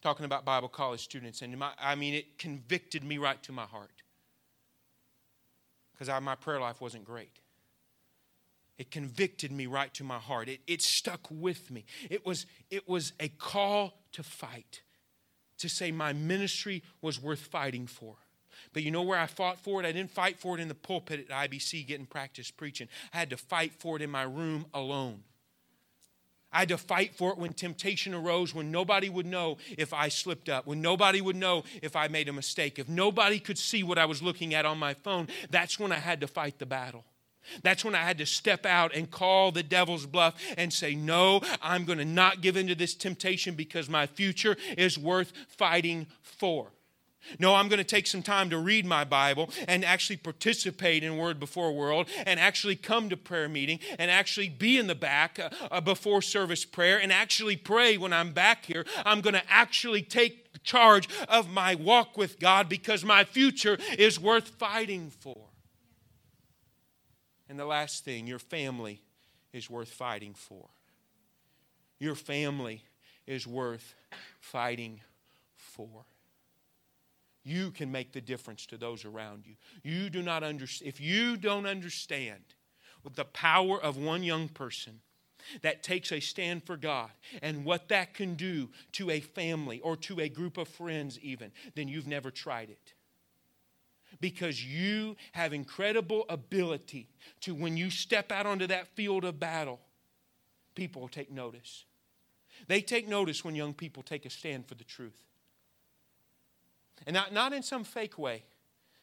Talking 0.00 0.26
about 0.26 0.44
Bible 0.44 0.68
college 0.68 1.00
students. 1.00 1.42
And 1.42 1.58
my, 1.58 1.72
I 1.76 1.96
mean, 1.96 2.14
it 2.14 2.38
convicted 2.38 3.02
me 3.02 3.18
right 3.18 3.42
to 3.42 3.52
my 3.52 3.64
heart 3.64 3.90
because 5.92 6.22
my 6.22 6.36
prayer 6.36 6.60
life 6.60 6.80
wasn't 6.80 7.04
great 7.04 7.40
it 8.78 8.92
convicted 8.92 9.50
me 9.50 9.66
right 9.66 9.92
to 9.94 10.04
my 10.04 10.18
heart. 10.18 10.48
It, 10.48 10.60
it 10.66 10.80
stuck 10.80 11.26
with 11.30 11.70
me. 11.70 11.84
It 12.08 12.24
was, 12.24 12.46
it 12.70 12.88
was 12.88 13.12
a 13.18 13.28
call 13.28 13.94
to 14.12 14.22
fight, 14.22 14.82
to 15.58 15.68
say 15.68 15.90
my 15.90 16.12
ministry 16.12 16.82
was 17.02 17.20
worth 17.20 17.40
fighting 17.40 17.86
for. 17.86 18.14
But 18.72 18.84
you 18.84 18.90
know 18.90 19.02
where 19.02 19.18
I 19.18 19.26
fought 19.26 19.58
for 19.58 19.82
it? 19.82 19.86
I 19.86 19.92
didn't 19.92 20.10
fight 20.10 20.38
for 20.38 20.56
it 20.56 20.60
in 20.60 20.68
the 20.68 20.74
pulpit 20.74 21.28
at 21.28 21.50
IBC 21.50 21.86
getting 21.86 22.06
practice 22.06 22.50
preaching. 22.50 22.88
I 23.12 23.18
had 23.18 23.30
to 23.30 23.36
fight 23.36 23.72
for 23.72 23.96
it 23.96 24.02
in 24.02 24.10
my 24.10 24.22
room 24.22 24.66
alone. 24.72 25.24
I 26.50 26.60
had 26.60 26.68
to 26.70 26.78
fight 26.78 27.14
for 27.14 27.30
it 27.32 27.38
when 27.38 27.52
temptation 27.52 28.14
arose, 28.14 28.54
when 28.54 28.70
nobody 28.70 29.10
would 29.10 29.26
know 29.26 29.58
if 29.76 29.92
I 29.92 30.08
slipped 30.08 30.48
up, 30.48 30.66
when 30.66 30.80
nobody 30.80 31.20
would 31.20 31.36
know 31.36 31.64
if 31.82 31.94
I 31.94 32.08
made 32.08 32.28
a 32.28 32.32
mistake, 32.32 32.78
if 32.78 32.88
nobody 32.88 33.38
could 33.38 33.58
see 33.58 33.82
what 33.82 33.98
I 33.98 34.06
was 34.06 34.22
looking 34.22 34.54
at 34.54 34.64
on 34.64 34.78
my 34.78 34.94
phone. 34.94 35.28
That's 35.50 35.78
when 35.78 35.92
I 35.92 35.96
had 35.96 36.20
to 36.22 36.26
fight 36.26 36.58
the 36.58 36.66
battle. 36.66 37.04
That's 37.62 37.84
when 37.84 37.94
I 37.94 38.02
had 38.02 38.18
to 38.18 38.26
step 38.26 38.66
out 38.66 38.94
and 38.94 39.10
call 39.10 39.52
the 39.52 39.62
devil's 39.62 40.06
bluff 40.06 40.34
and 40.56 40.72
say, 40.72 40.94
No, 40.94 41.40
I'm 41.62 41.84
going 41.84 41.98
to 41.98 42.04
not 42.04 42.40
give 42.40 42.56
into 42.56 42.74
this 42.74 42.94
temptation 42.94 43.54
because 43.54 43.88
my 43.88 44.06
future 44.06 44.56
is 44.76 44.98
worth 44.98 45.32
fighting 45.48 46.06
for. 46.22 46.72
No, 47.38 47.54
I'm 47.54 47.68
going 47.68 47.78
to 47.78 47.84
take 47.84 48.06
some 48.06 48.22
time 48.22 48.50
to 48.50 48.58
read 48.58 48.86
my 48.86 49.04
Bible 49.04 49.50
and 49.66 49.84
actually 49.84 50.16
participate 50.16 51.02
in 51.02 51.16
Word 51.16 51.38
Before 51.38 51.72
World 51.72 52.08
and 52.24 52.40
actually 52.40 52.76
come 52.76 53.08
to 53.10 53.16
prayer 53.16 53.48
meeting 53.48 53.80
and 53.98 54.10
actually 54.10 54.48
be 54.48 54.78
in 54.78 54.86
the 54.86 54.94
back 54.94 55.38
uh, 55.38 55.50
uh 55.70 55.80
before 55.80 56.22
service 56.22 56.64
prayer 56.64 56.98
and 57.00 57.12
actually 57.12 57.56
pray 57.56 57.96
when 57.96 58.12
I'm 58.12 58.32
back 58.32 58.64
here. 58.64 58.84
I'm 59.04 59.20
going 59.20 59.34
to 59.34 59.42
actually 59.48 60.02
take 60.02 60.62
charge 60.62 61.08
of 61.28 61.50
my 61.50 61.74
walk 61.74 62.16
with 62.16 62.38
God 62.38 62.68
because 62.68 63.04
my 63.04 63.24
future 63.24 63.78
is 63.98 64.18
worth 64.18 64.48
fighting 64.48 65.10
for. 65.10 65.48
And 67.48 67.58
the 67.58 67.64
last 67.64 68.04
thing, 68.04 68.26
your 68.26 68.38
family 68.38 69.02
is 69.52 69.70
worth 69.70 69.88
fighting 69.88 70.34
for. 70.34 70.68
Your 71.98 72.14
family 72.14 72.84
is 73.26 73.46
worth 73.46 73.94
fighting 74.40 75.00
for. 75.56 76.04
You 77.44 77.70
can 77.70 77.90
make 77.90 78.12
the 78.12 78.20
difference 78.20 78.66
to 78.66 78.76
those 78.76 79.04
around 79.04 79.46
you. 79.46 79.54
You 79.82 80.10
do 80.10 80.22
not 80.22 80.42
understand 80.42 80.88
if 80.88 81.00
you 81.00 81.36
don't 81.36 81.66
understand 81.66 82.42
with 83.02 83.14
the 83.14 83.24
power 83.24 83.80
of 83.80 83.96
one 83.96 84.22
young 84.22 84.48
person 84.48 85.00
that 85.62 85.82
takes 85.82 86.12
a 86.12 86.20
stand 86.20 86.64
for 86.64 86.76
God 86.76 87.10
and 87.40 87.64
what 87.64 87.88
that 87.88 88.12
can 88.12 88.34
do 88.34 88.68
to 88.92 89.10
a 89.10 89.20
family 89.20 89.80
or 89.80 89.96
to 89.96 90.20
a 90.20 90.28
group 90.28 90.58
of 90.58 90.68
friends, 90.68 91.18
even, 91.20 91.52
then 91.74 91.88
you've 91.88 92.06
never 92.06 92.30
tried 92.30 92.70
it. 92.70 92.92
Because 94.20 94.64
you 94.64 95.16
have 95.32 95.52
incredible 95.52 96.24
ability 96.28 97.08
to, 97.42 97.54
when 97.54 97.76
you 97.76 97.90
step 97.90 98.32
out 98.32 98.46
onto 98.46 98.66
that 98.66 98.88
field 98.88 99.24
of 99.24 99.38
battle, 99.38 99.80
people 100.74 101.02
will 101.02 101.08
take 101.08 101.30
notice. 101.30 101.84
They 102.66 102.80
take 102.80 103.06
notice 103.06 103.44
when 103.44 103.54
young 103.54 103.74
people 103.74 104.02
take 104.02 104.26
a 104.26 104.30
stand 104.30 104.66
for 104.66 104.74
the 104.74 104.84
truth. 104.84 105.22
And 107.06 107.14
not, 107.14 107.32
not 107.32 107.52
in 107.52 107.62
some 107.62 107.84
fake 107.84 108.18
way. 108.18 108.42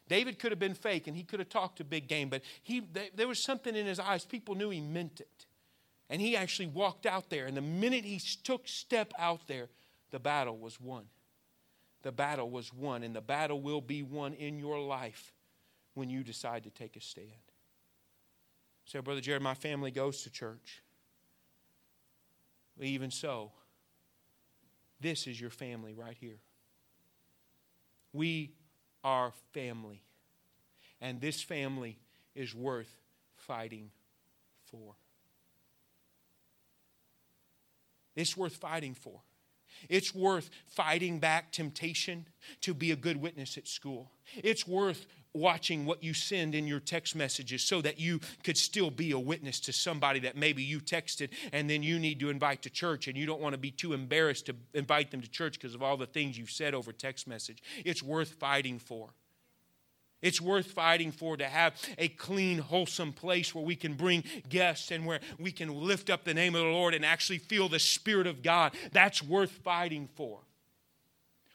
David 0.08 0.38
could 0.38 0.52
have 0.52 0.58
been 0.58 0.74
fake 0.74 1.06
and 1.06 1.16
he 1.16 1.22
could 1.22 1.40
have 1.40 1.48
talked 1.48 1.80
a 1.80 1.84
big 1.84 2.06
game, 2.06 2.28
but 2.28 2.42
he, 2.62 2.82
there 3.14 3.26
was 3.26 3.42
something 3.42 3.74
in 3.74 3.86
his 3.86 3.98
eyes. 3.98 4.24
People 4.24 4.54
knew 4.54 4.70
he 4.70 4.80
meant 4.80 5.20
it. 5.20 5.46
And 6.08 6.20
he 6.20 6.36
actually 6.36 6.68
walked 6.68 7.06
out 7.06 7.30
there. 7.30 7.46
And 7.46 7.56
the 7.56 7.62
minute 7.62 8.04
he 8.04 8.20
took 8.44 8.68
step 8.68 9.12
out 9.18 9.48
there, 9.48 9.68
the 10.12 10.20
battle 10.20 10.56
was 10.56 10.80
won. 10.80 11.06
The 12.06 12.12
battle 12.12 12.48
was 12.48 12.72
won. 12.72 13.02
And 13.02 13.16
the 13.16 13.20
battle 13.20 13.60
will 13.60 13.80
be 13.80 14.04
won 14.04 14.32
in 14.34 14.60
your 14.60 14.78
life 14.78 15.32
when 15.94 16.08
you 16.08 16.22
decide 16.22 16.62
to 16.62 16.70
take 16.70 16.94
a 16.94 17.00
stand. 17.00 17.26
So, 18.84 19.02
Brother 19.02 19.20
Jared, 19.20 19.42
my 19.42 19.54
family 19.54 19.90
goes 19.90 20.22
to 20.22 20.30
church. 20.30 20.84
Even 22.80 23.10
so, 23.10 23.50
this 25.00 25.26
is 25.26 25.40
your 25.40 25.50
family 25.50 25.94
right 25.94 26.16
here. 26.20 26.38
We 28.12 28.52
are 29.02 29.32
family. 29.52 30.00
And 31.00 31.20
this 31.20 31.42
family 31.42 31.98
is 32.36 32.54
worth 32.54 33.00
fighting 33.34 33.90
for. 34.70 34.94
It's 38.14 38.36
worth 38.36 38.54
fighting 38.54 38.94
for. 38.94 39.22
It's 39.88 40.14
worth 40.14 40.50
fighting 40.66 41.18
back 41.18 41.52
temptation 41.52 42.26
to 42.62 42.74
be 42.74 42.92
a 42.92 42.96
good 42.96 43.16
witness 43.16 43.56
at 43.56 43.68
school. 43.68 44.10
It's 44.36 44.66
worth 44.66 45.06
watching 45.36 45.84
what 45.84 46.02
you 46.02 46.14
send 46.14 46.54
in 46.54 46.66
your 46.66 46.80
text 46.80 47.14
messages 47.14 47.62
so 47.62 47.82
that 47.82 48.00
you 48.00 48.20
could 48.42 48.56
still 48.56 48.90
be 48.90 49.10
a 49.12 49.18
witness 49.18 49.60
to 49.60 49.72
somebody 49.72 50.18
that 50.20 50.36
maybe 50.36 50.62
you 50.62 50.80
texted 50.80 51.30
and 51.52 51.68
then 51.68 51.82
you 51.82 51.98
need 51.98 52.18
to 52.20 52.30
invite 52.30 52.62
to 52.62 52.70
church 52.70 53.06
and 53.06 53.16
you 53.16 53.26
don't 53.26 53.40
want 53.40 53.52
to 53.52 53.58
be 53.58 53.70
too 53.70 53.92
embarrassed 53.92 54.46
to 54.46 54.56
invite 54.74 55.10
them 55.10 55.20
to 55.20 55.28
church 55.28 55.60
because 55.60 55.74
of 55.74 55.82
all 55.82 55.96
the 55.96 56.06
things 56.06 56.38
you've 56.38 56.50
said 56.50 56.74
over 56.74 56.92
text 56.92 57.26
message. 57.26 57.62
It's 57.84 58.02
worth 58.02 58.30
fighting 58.30 58.78
for. 58.78 59.10
It's 60.22 60.40
worth 60.40 60.72
fighting 60.72 61.12
for 61.12 61.36
to 61.36 61.46
have 61.46 61.74
a 61.98 62.08
clean, 62.08 62.58
wholesome 62.58 63.12
place 63.12 63.54
where 63.54 63.64
we 63.64 63.76
can 63.76 63.94
bring 63.94 64.24
guests 64.48 64.90
and 64.90 65.04
where 65.04 65.20
we 65.38 65.52
can 65.52 65.72
lift 65.72 66.08
up 66.08 66.24
the 66.24 66.34
name 66.34 66.54
of 66.54 66.62
the 66.62 66.68
Lord 66.70 66.94
and 66.94 67.04
actually 67.04 67.38
feel 67.38 67.68
the 67.68 67.78
Spirit 67.78 68.26
of 68.26 68.42
God. 68.42 68.74
That's 68.92 69.22
worth 69.22 69.50
fighting 69.50 70.08
for. 70.14 70.40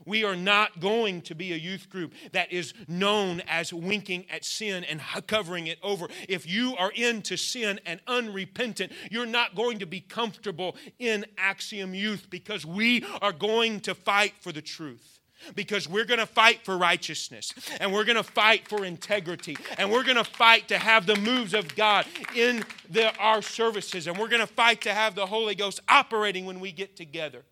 We 0.05 0.23
are 0.23 0.35
not 0.35 0.79
going 0.79 1.21
to 1.23 1.35
be 1.35 1.53
a 1.53 1.57
youth 1.57 1.89
group 1.89 2.13
that 2.31 2.51
is 2.51 2.73
known 2.87 3.41
as 3.47 3.71
winking 3.71 4.25
at 4.31 4.43
sin 4.43 4.83
and 4.83 5.01
covering 5.27 5.67
it 5.67 5.77
over. 5.83 6.07
If 6.27 6.49
you 6.49 6.75
are 6.77 6.91
into 6.91 7.37
sin 7.37 7.79
and 7.85 7.99
unrepentant, 8.07 8.91
you're 9.11 9.25
not 9.25 9.55
going 9.55 9.79
to 9.79 9.85
be 9.85 9.99
comfortable 9.99 10.75
in 10.97 11.25
Axiom 11.37 11.93
Youth 11.93 12.27
because 12.29 12.65
we 12.65 13.05
are 13.21 13.33
going 13.33 13.79
to 13.81 13.93
fight 13.93 14.33
for 14.39 14.51
the 14.51 14.61
truth 14.61 15.20
because 15.55 15.87
we're 15.87 16.05
going 16.05 16.19
to 16.19 16.25
fight 16.25 16.63
for 16.63 16.77
righteousness 16.77 17.53
and 17.79 17.91
we're 17.91 18.03
going 18.03 18.17
to 18.17 18.23
fight 18.23 18.67
for 18.67 18.85
integrity 18.85 19.57
and 19.77 19.91
we're 19.91 20.03
going 20.03 20.17
to 20.17 20.23
fight 20.23 20.67
to 20.67 20.77
have 20.77 21.05
the 21.05 21.15
moves 21.15 21.53
of 21.53 21.75
God 21.75 22.05
in 22.35 22.63
the, 22.89 23.15
our 23.17 23.41
services 23.41 24.07
and 24.07 24.17
we're 24.17 24.27
going 24.27 24.41
to 24.41 24.47
fight 24.47 24.81
to 24.81 24.93
have 24.93 25.15
the 25.15 25.25
Holy 25.25 25.55
Ghost 25.55 25.79
operating 25.87 26.45
when 26.45 26.59
we 26.59 26.71
get 26.71 26.95
together. 26.95 27.43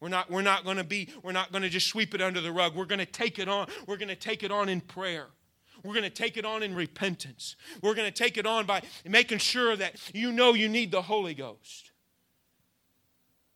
We're 0.00 0.08
not, 0.08 0.28
we're 0.28 0.42
not 0.42 0.64
going 0.64 0.78
to 0.78 0.84
be, 0.84 1.10
we're 1.22 1.30
not 1.30 1.52
going 1.52 1.62
to 1.62 1.68
just 1.68 1.86
sweep 1.86 2.12
it 2.12 2.20
under 2.20 2.40
the 2.40 2.50
rug. 2.50 2.74
We're 2.74 2.86
going 2.86 2.98
to 2.98 3.06
take 3.06 3.38
it 3.38 3.48
on. 3.48 3.68
We're 3.86 3.96
going 3.96 4.08
to 4.08 4.16
take 4.16 4.42
it 4.42 4.50
on 4.50 4.68
in 4.68 4.80
prayer. 4.80 5.28
We're 5.84 5.94
going 5.94 6.02
to 6.02 6.10
take 6.10 6.36
it 6.36 6.44
on 6.44 6.64
in 6.64 6.74
repentance. 6.74 7.54
We're 7.82 7.94
going 7.94 8.10
to 8.10 8.16
take 8.16 8.36
it 8.36 8.44
on 8.44 8.66
by 8.66 8.82
making 9.06 9.38
sure 9.38 9.76
that 9.76 9.94
you 10.12 10.32
know 10.32 10.54
you 10.54 10.68
need 10.68 10.90
the 10.90 11.02
Holy 11.02 11.34
Ghost. 11.34 11.91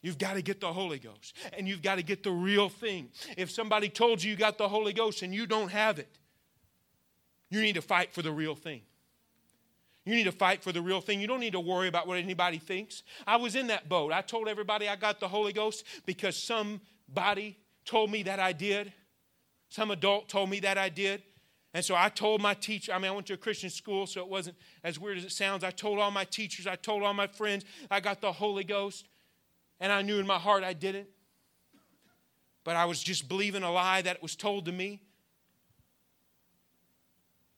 You've 0.06 0.18
got 0.18 0.34
to 0.34 0.40
get 0.40 0.60
the 0.60 0.72
Holy 0.72 1.00
Ghost 1.00 1.36
and 1.58 1.66
you've 1.66 1.82
got 1.82 1.96
to 1.96 2.02
get 2.04 2.22
the 2.22 2.30
real 2.30 2.68
thing. 2.68 3.08
If 3.36 3.50
somebody 3.50 3.88
told 3.88 4.22
you 4.22 4.30
you 4.30 4.36
got 4.36 4.56
the 4.56 4.68
Holy 4.68 4.92
Ghost 4.92 5.22
and 5.22 5.34
you 5.34 5.48
don't 5.48 5.68
have 5.72 5.98
it, 5.98 6.20
you 7.50 7.60
need 7.60 7.74
to 7.74 7.82
fight 7.82 8.14
for 8.14 8.22
the 8.22 8.30
real 8.30 8.54
thing. 8.54 8.82
You 10.04 10.14
need 10.14 10.22
to 10.22 10.30
fight 10.30 10.62
for 10.62 10.70
the 10.70 10.80
real 10.80 11.00
thing. 11.00 11.20
You 11.20 11.26
don't 11.26 11.40
need 11.40 11.54
to 11.54 11.60
worry 11.60 11.88
about 11.88 12.06
what 12.06 12.18
anybody 12.18 12.58
thinks. 12.58 13.02
I 13.26 13.34
was 13.34 13.56
in 13.56 13.66
that 13.66 13.88
boat. 13.88 14.12
I 14.12 14.20
told 14.20 14.46
everybody 14.46 14.88
I 14.88 14.94
got 14.94 15.18
the 15.18 15.26
Holy 15.26 15.52
Ghost 15.52 15.82
because 16.06 16.40
somebody 16.40 17.58
told 17.84 18.12
me 18.12 18.22
that 18.22 18.38
I 18.38 18.52
did. 18.52 18.92
Some 19.70 19.90
adult 19.90 20.28
told 20.28 20.50
me 20.50 20.60
that 20.60 20.78
I 20.78 20.88
did. 20.88 21.24
And 21.74 21.84
so 21.84 21.96
I 21.96 22.10
told 22.10 22.40
my 22.40 22.54
teacher, 22.54 22.92
I 22.92 22.98
mean, 23.00 23.10
I 23.10 23.14
went 23.16 23.26
to 23.26 23.34
a 23.34 23.36
Christian 23.36 23.70
school, 23.70 24.06
so 24.06 24.20
it 24.20 24.28
wasn't 24.28 24.56
as 24.84 25.00
weird 25.00 25.18
as 25.18 25.24
it 25.24 25.32
sounds. 25.32 25.64
I 25.64 25.72
told 25.72 25.98
all 25.98 26.12
my 26.12 26.24
teachers, 26.24 26.68
I 26.68 26.76
told 26.76 27.02
all 27.02 27.12
my 27.12 27.26
friends, 27.26 27.64
I 27.90 27.98
got 27.98 28.20
the 28.20 28.30
Holy 28.30 28.62
Ghost. 28.62 29.04
And 29.80 29.92
I 29.92 30.02
knew 30.02 30.18
in 30.18 30.26
my 30.26 30.38
heart 30.38 30.64
I 30.64 30.72
didn't. 30.72 31.08
But 32.64 32.76
I 32.76 32.84
was 32.84 33.02
just 33.02 33.28
believing 33.28 33.62
a 33.62 33.70
lie 33.70 34.02
that 34.02 34.22
was 34.22 34.34
told 34.34 34.64
to 34.66 34.72
me. 34.72 35.00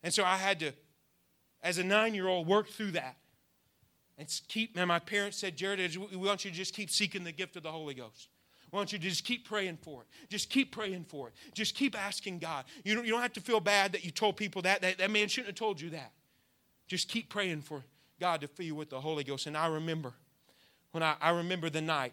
And 0.03 0.13
so 0.13 0.25
I 0.25 0.37
had 0.37 0.61
to, 0.61 0.73
as 1.63 1.79
a 1.79 1.85
nine 1.85 2.15
year 2.15 2.29
old, 2.29 2.47
work 2.47 2.69
through 2.69 2.93
that. 2.93 3.17
And 4.19 4.29
keep, 4.49 4.77
and 4.77 4.89
my 4.89 4.99
parents 4.99 5.39
said, 5.39 5.57
Jared, 5.57 5.97
we 5.97 6.17
want 6.17 6.45
you 6.45 6.51
to 6.51 6.57
just 6.57 6.75
keep 6.75 6.91
seeking 6.91 7.25
the 7.25 7.33
gift 7.33 7.57
of 7.57 7.63
the 7.63 7.71
Holy 7.71 7.95
Ghost. 7.95 8.29
Why 8.71 8.79
want 8.81 8.93
you 8.93 8.99
to 8.99 9.09
just 9.09 9.25
keep 9.25 9.49
praying 9.49 9.79
for 9.81 10.03
it? 10.03 10.09
Just 10.29 10.51
keep 10.51 10.73
praying 10.73 11.05
for 11.05 11.29
it. 11.29 11.35
Just 11.55 11.75
keep 11.75 11.99
asking 11.99 12.41
God. 12.41 12.65
You 12.85 12.95
don't, 12.95 13.07
you 13.07 13.13
don't 13.13 13.23
have 13.23 13.33
to 13.35 13.41
feel 13.41 13.61
bad 13.61 13.93
that 13.93 14.05
you 14.05 14.11
told 14.11 14.37
people 14.37 14.61
that. 14.63 14.83
that. 14.83 14.99
That 14.99 15.11
man 15.11 15.29
shouldn't 15.29 15.49
have 15.49 15.55
told 15.55 15.81
you 15.81 15.91
that. 15.91 16.13
Just 16.87 17.09
keep 17.09 17.31
praying 17.31 17.63
for 17.63 17.83
God 18.21 18.43
to 18.43 18.49
fill 18.49 18.67
you 18.67 18.75
with 18.75 18.91
the 18.91 19.01
Holy 19.01 19.25
Ghost. 19.25 19.47
And 19.47 19.57
I 19.57 19.69
remember 19.69 20.13
when 20.99 21.05
I, 21.05 21.15
I 21.21 21.31
remember 21.31 21.71
the 21.71 21.81
night 21.81 22.13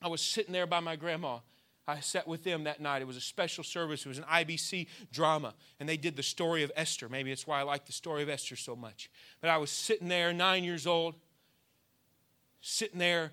I 0.00 0.08
was 0.08 0.22
sitting 0.22 0.50
there 0.50 0.66
by 0.66 0.80
my 0.80 0.96
grandma. 0.96 1.40
I 1.86 2.00
sat 2.00 2.26
with 2.26 2.42
them 2.42 2.64
that 2.64 2.80
night. 2.80 3.02
It 3.02 3.04
was 3.06 3.18
a 3.18 3.20
special 3.20 3.62
service. 3.62 4.06
It 4.06 4.08
was 4.08 4.16
an 4.16 4.24
IBC 4.24 4.86
drama, 5.12 5.52
and 5.78 5.86
they 5.86 5.98
did 5.98 6.16
the 6.16 6.22
story 6.22 6.62
of 6.62 6.72
Esther. 6.74 7.10
Maybe 7.10 7.30
that's 7.30 7.46
why 7.46 7.60
I 7.60 7.64
like 7.64 7.84
the 7.84 7.92
story 7.92 8.22
of 8.22 8.30
Esther 8.30 8.56
so 8.56 8.74
much. 8.74 9.10
But 9.42 9.50
I 9.50 9.58
was 9.58 9.70
sitting 9.70 10.08
there, 10.08 10.32
nine 10.32 10.64
years 10.64 10.86
old, 10.86 11.16
sitting 12.62 12.98
there 12.98 13.32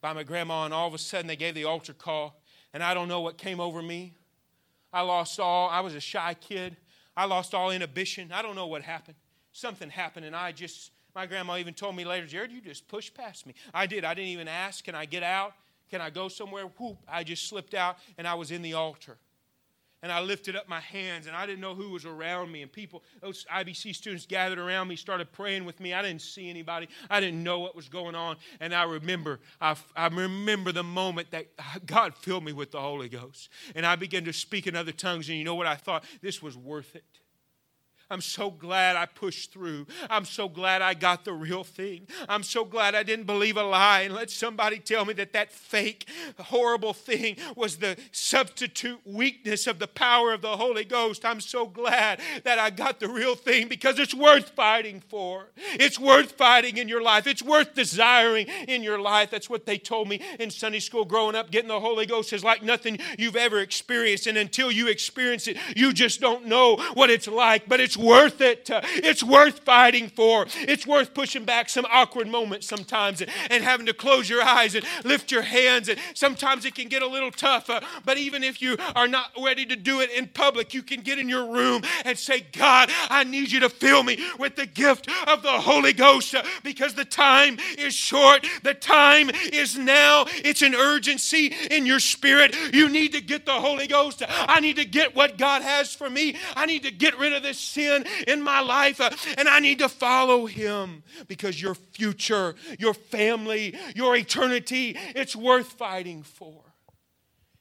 by 0.00 0.12
my 0.14 0.24
grandma, 0.24 0.64
and 0.64 0.74
all 0.74 0.88
of 0.88 0.94
a 0.94 0.98
sudden 0.98 1.28
they 1.28 1.36
gave 1.36 1.54
the 1.54 1.64
altar 1.64 1.92
call, 1.94 2.42
and 2.74 2.82
I 2.82 2.92
don't 2.92 3.06
know 3.06 3.20
what 3.20 3.38
came 3.38 3.60
over 3.60 3.80
me. 3.80 4.14
I 4.92 5.02
lost 5.02 5.38
all, 5.38 5.68
I 5.70 5.78
was 5.78 5.94
a 5.94 6.00
shy 6.00 6.34
kid. 6.34 6.76
I 7.16 7.26
lost 7.26 7.54
all 7.54 7.70
inhibition. 7.70 8.32
I 8.32 8.42
don't 8.42 8.56
know 8.56 8.66
what 8.66 8.82
happened. 8.82 9.16
Something 9.52 9.90
happened, 9.90 10.26
and 10.26 10.34
I 10.34 10.50
just 10.50 10.90
my 11.16 11.24
grandma 11.24 11.56
even 11.56 11.72
told 11.72 11.96
me 11.96 12.04
later, 12.04 12.26
Jared, 12.26 12.52
you 12.52 12.60
just 12.60 12.86
pushed 12.88 13.14
past 13.14 13.46
me. 13.46 13.54
I 13.72 13.86
did. 13.86 14.04
I 14.04 14.12
didn't 14.12 14.32
even 14.32 14.48
ask, 14.48 14.84
can 14.84 14.94
I 14.94 15.06
get 15.06 15.22
out? 15.22 15.54
Can 15.90 16.02
I 16.02 16.10
go 16.10 16.28
somewhere? 16.28 16.64
Whoop. 16.78 16.98
I 17.08 17.24
just 17.24 17.48
slipped 17.48 17.72
out 17.72 17.96
and 18.18 18.28
I 18.28 18.34
was 18.34 18.50
in 18.50 18.60
the 18.60 18.74
altar. 18.74 19.16
And 20.02 20.12
I 20.12 20.20
lifted 20.20 20.56
up 20.56 20.68
my 20.68 20.78
hands 20.78 21.26
and 21.26 21.34
I 21.34 21.46
didn't 21.46 21.62
know 21.62 21.74
who 21.74 21.88
was 21.88 22.04
around 22.04 22.52
me. 22.52 22.60
And 22.60 22.70
people, 22.70 23.02
those 23.22 23.46
IBC 23.46 23.94
students 23.94 24.26
gathered 24.26 24.58
around 24.58 24.88
me, 24.88 24.96
started 24.96 25.32
praying 25.32 25.64
with 25.64 25.80
me. 25.80 25.94
I 25.94 26.02
didn't 26.02 26.20
see 26.20 26.50
anybody. 26.50 26.86
I 27.08 27.18
didn't 27.18 27.42
know 27.42 27.60
what 27.60 27.74
was 27.74 27.88
going 27.88 28.14
on. 28.14 28.36
And 28.60 28.74
I 28.74 28.82
remember, 28.82 29.40
I, 29.58 29.74
I 29.96 30.08
remember 30.08 30.70
the 30.70 30.84
moment 30.84 31.30
that 31.30 31.46
God 31.86 32.14
filled 32.14 32.44
me 32.44 32.52
with 32.52 32.72
the 32.72 32.80
Holy 32.80 33.08
Ghost. 33.08 33.48
And 33.74 33.86
I 33.86 33.96
began 33.96 34.24
to 34.26 34.34
speak 34.34 34.66
in 34.66 34.76
other 34.76 34.92
tongues. 34.92 35.30
And 35.30 35.38
you 35.38 35.44
know 35.44 35.54
what 35.54 35.66
I 35.66 35.76
thought? 35.76 36.04
This 36.20 36.42
was 36.42 36.58
worth 36.58 36.94
it. 36.94 37.04
I'm 38.08 38.20
so 38.20 38.50
glad 38.50 38.94
I 38.94 39.06
pushed 39.06 39.52
through. 39.52 39.86
I'm 40.08 40.24
so 40.24 40.48
glad 40.48 40.80
I 40.80 40.94
got 40.94 41.24
the 41.24 41.32
real 41.32 41.64
thing. 41.64 42.06
I'm 42.28 42.44
so 42.44 42.64
glad 42.64 42.94
I 42.94 43.02
didn't 43.02 43.26
believe 43.26 43.56
a 43.56 43.64
lie 43.64 44.02
and 44.02 44.14
let 44.14 44.30
somebody 44.30 44.78
tell 44.78 45.04
me 45.04 45.12
that 45.14 45.32
that 45.32 45.50
fake, 45.50 46.08
horrible 46.38 46.92
thing 46.92 47.36
was 47.56 47.78
the 47.78 47.96
substitute 48.12 49.00
weakness 49.04 49.66
of 49.66 49.80
the 49.80 49.88
power 49.88 50.32
of 50.32 50.40
the 50.40 50.56
Holy 50.56 50.84
Ghost. 50.84 51.24
I'm 51.24 51.40
so 51.40 51.66
glad 51.66 52.20
that 52.44 52.60
I 52.60 52.70
got 52.70 53.00
the 53.00 53.08
real 53.08 53.34
thing 53.34 53.66
because 53.66 53.98
it's 53.98 54.14
worth 54.14 54.50
fighting 54.50 55.02
for. 55.08 55.48
It's 55.74 55.98
worth 55.98 56.32
fighting 56.32 56.76
in 56.76 56.88
your 56.88 57.02
life. 57.02 57.26
It's 57.26 57.42
worth 57.42 57.74
desiring 57.74 58.46
in 58.68 58.84
your 58.84 59.00
life. 59.00 59.30
That's 59.30 59.50
what 59.50 59.66
they 59.66 59.78
told 59.78 60.08
me 60.08 60.22
in 60.38 60.50
Sunday 60.50 60.78
school 60.78 61.04
growing 61.04 61.34
up. 61.34 61.50
Getting 61.50 61.68
the 61.68 61.80
Holy 61.80 62.06
Ghost 62.06 62.32
is 62.32 62.44
like 62.44 62.62
nothing 62.62 62.98
you've 63.18 63.36
ever 63.36 63.58
experienced. 63.58 64.28
And 64.28 64.38
until 64.38 64.70
you 64.70 64.86
experience 64.86 65.48
it, 65.48 65.56
you 65.74 65.92
just 65.92 66.20
don't 66.20 66.46
know 66.46 66.76
what 66.94 67.10
it's 67.10 67.26
like. 67.26 67.68
But 67.68 67.80
it's 67.80 67.95
It's 67.96 68.04
worth 68.04 68.42
it. 68.42 68.68
It's 68.96 69.22
worth 69.22 69.60
fighting 69.60 70.08
for. 70.08 70.46
It's 70.54 70.86
worth 70.86 71.14
pushing 71.14 71.46
back 71.46 71.70
some 71.70 71.86
awkward 71.90 72.28
moments 72.28 72.66
sometimes 72.66 73.22
and, 73.22 73.30
and 73.48 73.64
having 73.64 73.86
to 73.86 73.94
close 73.94 74.28
your 74.28 74.42
eyes 74.42 74.74
and 74.74 74.84
lift 75.02 75.32
your 75.32 75.40
hands. 75.40 75.88
And 75.88 75.98
sometimes 76.12 76.66
it 76.66 76.74
can 76.74 76.88
get 76.88 77.00
a 77.00 77.06
little 77.06 77.30
tough. 77.30 77.70
Uh, 77.70 77.80
but 78.04 78.18
even 78.18 78.44
if 78.44 78.60
you 78.60 78.76
are 78.94 79.08
not 79.08 79.30
ready 79.42 79.64
to 79.64 79.76
do 79.76 80.00
it 80.00 80.10
in 80.10 80.26
public, 80.28 80.74
you 80.74 80.82
can 80.82 81.00
get 81.00 81.18
in 81.18 81.26
your 81.26 81.50
room 81.50 81.82
and 82.04 82.18
say, 82.18 82.44
God, 82.52 82.90
I 83.08 83.24
need 83.24 83.50
you 83.50 83.60
to 83.60 83.70
fill 83.70 84.02
me 84.02 84.18
with 84.38 84.56
the 84.56 84.66
gift 84.66 85.08
of 85.26 85.42
the 85.42 85.48
Holy 85.48 85.94
Ghost 85.94 86.34
uh, 86.34 86.42
because 86.62 86.92
the 86.92 87.04
time 87.06 87.56
is 87.78 87.94
short. 87.94 88.46
The 88.62 88.74
time 88.74 89.30
is 89.30 89.78
now. 89.78 90.26
It's 90.28 90.60
an 90.60 90.74
urgency 90.74 91.54
in 91.70 91.86
your 91.86 92.00
spirit. 92.00 92.54
You 92.74 92.90
need 92.90 93.14
to 93.14 93.22
get 93.22 93.46
the 93.46 93.52
Holy 93.52 93.86
Ghost. 93.86 94.22
I 94.28 94.60
need 94.60 94.76
to 94.76 94.84
get 94.84 95.16
what 95.16 95.38
God 95.38 95.62
has 95.62 95.94
for 95.94 96.10
me. 96.10 96.36
I 96.54 96.66
need 96.66 96.82
to 96.82 96.90
get 96.90 97.18
rid 97.18 97.32
of 97.32 97.42
this 97.42 97.58
sin 97.58 97.85
in 98.26 98.42
my 98.42 98.60
life 98.60 99.00
uh, 99.00 99.10
and 99.38 99.48
I 99.48 99.60
need 99.60 99.78
to 99.80 99.88
follow 99.88 100.46
Him 100.46 101.02
because 101.28 101.60
your 101.60 101.74
future, 101.74 102.54
your 102.78 102.94
family, 102.94 103.74
your 103.94 104.16
eternity, 104.16 104.96
it's 105.14 105.36
worth 105.36 105.72
fighting 105.72 106.22
for. 106.22 106.62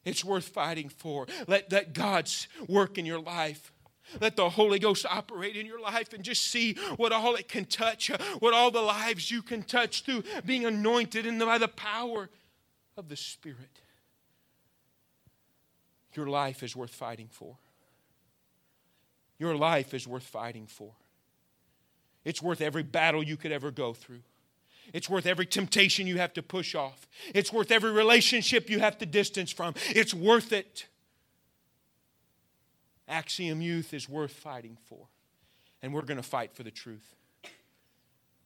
It's 0.04 0.24
worth 0.24 0.48
fighting 0.48 0.90
for. 0.90 1.26
Let, 1.48 1.72
let 1.72 1.94
God's 1.94 2.48
work 2.68 2.98
in 2.98 3.06
your 3.06 3.20
life. 3.20 3.72
Let 4.22 4.36
the 4.36 4.50
Holy 4.50 4.78
Ghost 4.78 5.06
operate 5.10 5.56
in 5.58 5.66
your 5.66 5.80
life 5.80 6.14
and 6.14 6.24
just 6.24 6.44
see 6.44 6.76
what 6.98 7.12
all 7.12 7.36
it 7.36 7.48
can 7.48 7.66
touch, 7.66 8.12
uh, 8.12 8.18
what 8.40 8.54
all 8.54 8.70
the 8.70 8.82
lives 8.82 9.32
you 9.32 9.42
can 9.42 9.64
touch 9.64 10.04
through 10.04 10.24
being 10.46 10.66
anointed 10.66 11.26
and 11.26 11.40
by 11.40 11.58
the 11.58 11.68
power 11.68 12.30
of 12.96 13.10
the 13.10 13.16
Spirit. 13.16 13.82
Your 16.14 16.28
life 16.28 16.64
is 16.64 16.76
worth 16.76 16.94
fighting 16.94 17.30
for. 17.32 17.58
Your 19.38 19.56
life 19.56 19.94
is 19.94 20.08
worth 20.08 20.24
fighting 20.24 20.68
for. 20.68 20.92
It's 22.24 22.42
worth 22.42 22.62
every 22.62 22.84
battle 22.84 23.24
you 23.24 23.38
could 23.38 23.52
ever 23.52 23.72
go 23.72 23.94
through. 23.94 24.22
It's 24.94 25.10
worth 25.10 25.26
every 25.26 25.46
temptation 25.46 26.08
you 26.08 26.18
have 26.18 26.34
to 26.34 26.44
push 26.44 26.76
off. 26.76 27.08
It's 27.34 27.52
worth 27.52 27.72
every 27.72 27.92
relationship 27.92 28.70
you 28.70 28.80
have 28.80 28.98
to 29.00 29.06
distance 29.06 29.52
from. 29.52 29.74
It's 29.90 30.14
worth 30.14 30.54
it. 30.54 30.88
Axiom 33.08 33.62
Youth 33.62 33.94
is 33.94 34.10
worth 34.10 34.32
fighting 34.32 34.78
for. 34.86 35.08
And 35.82 35.94
we're 35.94 36.02
going 36.02 36.18
to 36.18 36.24
fight 36.24 36.54
for 36.54 36.64
the 36.64 36.72
truth. 36.72 37.16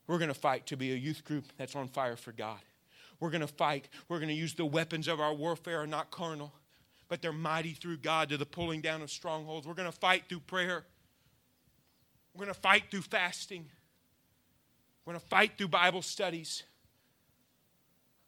We're 0.07 0.17
going 0.17 0.29
to 0.29 0.33
fight 0.33 0.65
to 0.67 0.77
be 0.77 0.91
a 0.91 0.95
youth 0.95 1.23
group 1.23 1.45
that's 1.57 1.75
on 1.75 1.87
fire 1.87 2.15
for 2.15 2.31
God. 2.31 2.59
We're 3.19 3.29
going 3.29 3.41
to 3.41 3.47
fight. 3.47 3.89
We're 4.07 4.17
going 4.17 4.29
to 4.29 4.35
use 4.35 4.53
the 4.53 4.65
weapons 4.65 5.07
of 5.07 5.19
our 5.19 5.33
warfare 5.33 5.81
are 5.81 5.87
not 5.87 6.09
carnal, 6.09 6.53
but 7.09 7.21
they're 7.21 7.33
mighty 7.33 7.73
through 7.73 7.97
God 7.97 8.29
to 8.29 8.37
the 8.37 8.45
pulling 8.45 8.81
down 8.81 9.01
of 9.01 9.09
strongholds. 9.09 9.67
We're 9.67 9.73
going 9.73 9.91
to 9.91 9.97
fight 9.97 10.23
through 10.29 10.41
prayer. 10.41 10.85
We're 12.33 12.45
going 12.45 12.53
to 12.53 12.59
fight 12.59 12.83
through 12.89 13.01
fasting. 13.01 13.65
We're 15.03 15.13
going 15.13 15.21
to 15.21 15.27
fight 15.27 15.57
through 15.57 15.69
Bible 15.69 16.03
studies. 16.03 16.63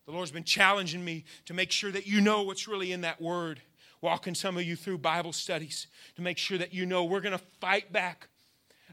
The 0.08 0.12
Lord's 0.12 0.32
been 0.32 0.44
challenging 0.44 1.06
me 1.06 1.26
to 1.46 1.54
make 1.54 1.72
sure 1.72 1.92
that 1.92 2.08
you 2.08 2.20
know 2.22 2.42
what's 2.42 2.68
really 2.68 2.92
in 2.92 3.02
that 3.02 3.22
word. 3.22 3.62
Walking 4.02 4.34
some 4.34 4.58
of 4.58 4.64
you 4.64 4.76
through 4.76 4.98
Bible 4.98 5.32
studies 5.32 5.86
to 6.16 6.24
make 6.24 6.40
sure 6.40 6.58
that 6.58 6.74
you 6.74 6.88
know 6.88 7.04
we're 7.04 7.22
going 7.22 7.38
to 7.38 7.46
fight 7.60 7.94
back 7.94 8.30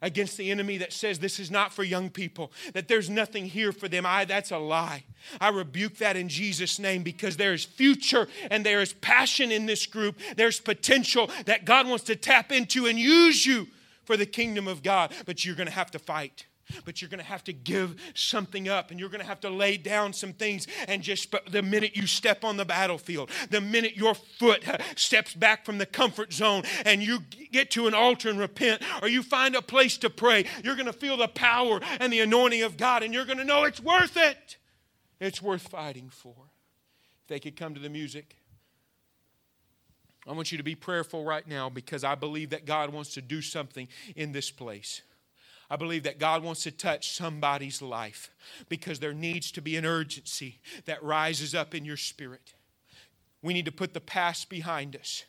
against 0.03 0.37
the 0.37 0.51
enemy 0.51 0.79
that 0.79 0.93
says 0.93 1.19
this 1.19 1.39
is 1.39 1.51
not 1.51 1.73
for 1.73 1.85
young 1.85 2.11
people, 2.11 2.53
that 2.73 2.89
there's 2.89 3.11
nothing 3.11 3.47
here 3.47 3.73
for 3.73 3.89
them. 3.89 4.05
I 4.07 4.25
that's 4.25 4.51
a 4.51 4.59
lie. 4.59 5.05
I 5.41 5.49
rebuke 5.49 5.99
that 5.99 6.17
in 6.17 6.29
Jesus 6.29 6.79
name 6.79 7.03
because 7.03 7.37
there 7.37 7.53
is 7.53 7.65
future 7.65 8.29
and 8.51 8.65
there 8.65 8.81
is 8.81 8.93
passion 8.93 9.51
in 9.51 9.67
this 9.67 9.87
group. 9.87 10.19
There's 10.37 10.61
potential 10.61 11.31
that 11.47 11.65
God 11.65 11.87
wants 11.87 12.05
to 12.05 12.17
tap 12.17 12.53
into 12.53 12.87
and 12.87 12.99
use 12.99 13.45
you 13.45 13.69
for 14.05 14.17
the 14.17 14.27
kingdom 14.27 14.67
of 14.67 14.83
God, 14.83 15.13
but 15.27 15.45
you're 15.45 15.55
going 15.55 15.69
to 15.69 15.73
have 15.75 15.91
to 15.91 15.99
fight. 15.99 16.47
But 16.85 17.01
you're 17.01 17.09
going 17.09 17.19
to 17.19 17.25
have 17.25 17.45
to 17.45 17.53
give 17.53 17.97
something 18.15 18.69
up 18.69 18.91
and 18.91 19.01
you're 19.01 19.09
going 19.09 19.21
to 19.21 19.27
have 19.27 19.41
to 19.41 19.51
lay 19.51 19.77
down 19.77 20.13
some 20.13 20.33
things. 20.33 20.67
And 20.87 21.03
just 21.03 21.35
the 21.51 21.63
minute 21.63 21.97
you 21.97 22.07
step 22.07 22.45
on 22.45 22.57
the 22.57 22.65
battlefield, 22.65 23.31
the 23.51 23.61
minute 23.61 23.97
your 23.97 24.15
foot 24.15 24.65
steps 24.97 25.35
back 25.35 25.65
from 25.65 25.79
the 25.79 25.87
comfort 25.87 26.33
zone 26.33 26.63
and 26.85 27.03
you 27.03 27.21
get 27.53 27.71
to 27.73 27.87
an 27.87 27.95
altar 27.95 28.29
and 28.29 28.39
repent, 28.39 28.83
or 29.03 29.09
you 29.09 29.23
find 29.23 29.55
a 29.55 29.63
place 29.63 29.97
to 29.99 30.11
pray, 30.11 30.45
you're 30.63 30.77
going 30.77 30.87
to 30.87 30.93
feel 30.93 31.17
the 31.17 31.29
power 31.29 31.81
and 32.01 32.13
the 32.13 32.21
anointing 32.21 32.63
of 32.63 32.77
God 32.77 33.03
and 33.03 33.13
you're 33.15 33.25
going 33.25 33.39
to 33.39 33.45
know 33.45 33.65
it's 33.65 33.81
worth 33.81 34.17
it. 34.17 34.57
It's 35.21 35.43
worth 35.43 35.69
fighting 35.69 36.11
for. 36.11 36.35
If 37.23 37.29
they 37.29 37.41
could 37.41 37.57
come 37.57 37.75
to 37.75 37.81
the 37.81 37.89
music. 37.89 38.37
I 40.27 40.33
want 40.33 40.53
you 40.53 40.59
to 40.59 40.65
be 40.65 40.75
prayerful 40.75 41.25
right 41.25 41.47
now 41.47 41.71
because 41.71 42.05
I 42.05 42.15
believe 42.15 42.51
that 42.51 42.67
God 42.67 42.93
wants 42.93 43.15
to 43.15 43.23
do 43.23 43.41
something 43.41 43.89
in 44.15 44.33
this 44.33 44.51
place. 44.51 45.01
I 45.71 45.77
believe 45.77 46.05
that 46.05 46.19
God 46.19 46.43
wants 46.43 46.63
to 46.63 46.71
touch 46.71 47.13
somebody's 47.13 47.83
life 47.83 48.31
because 48.69 49.01
there 49.01 49.13
needs 49.13 49.53
to 49.53 49.61
be 49.61 49.77
an 49.77 49.85
urgency 49.85 50.61
that 50.87 51.03
rises 51.03 51.55
up 51.55 51.75
in 51.75 51.85
your 51.85 51.97
spirit. 51.97 52.55
We 53.43 53.53
need 53.53 53.67
to 53.67 53.73
put 53.73 53.93
the 53.93 54.01
past 54.01 54.49
behind 54.49 54.97
us. 54.97 55.25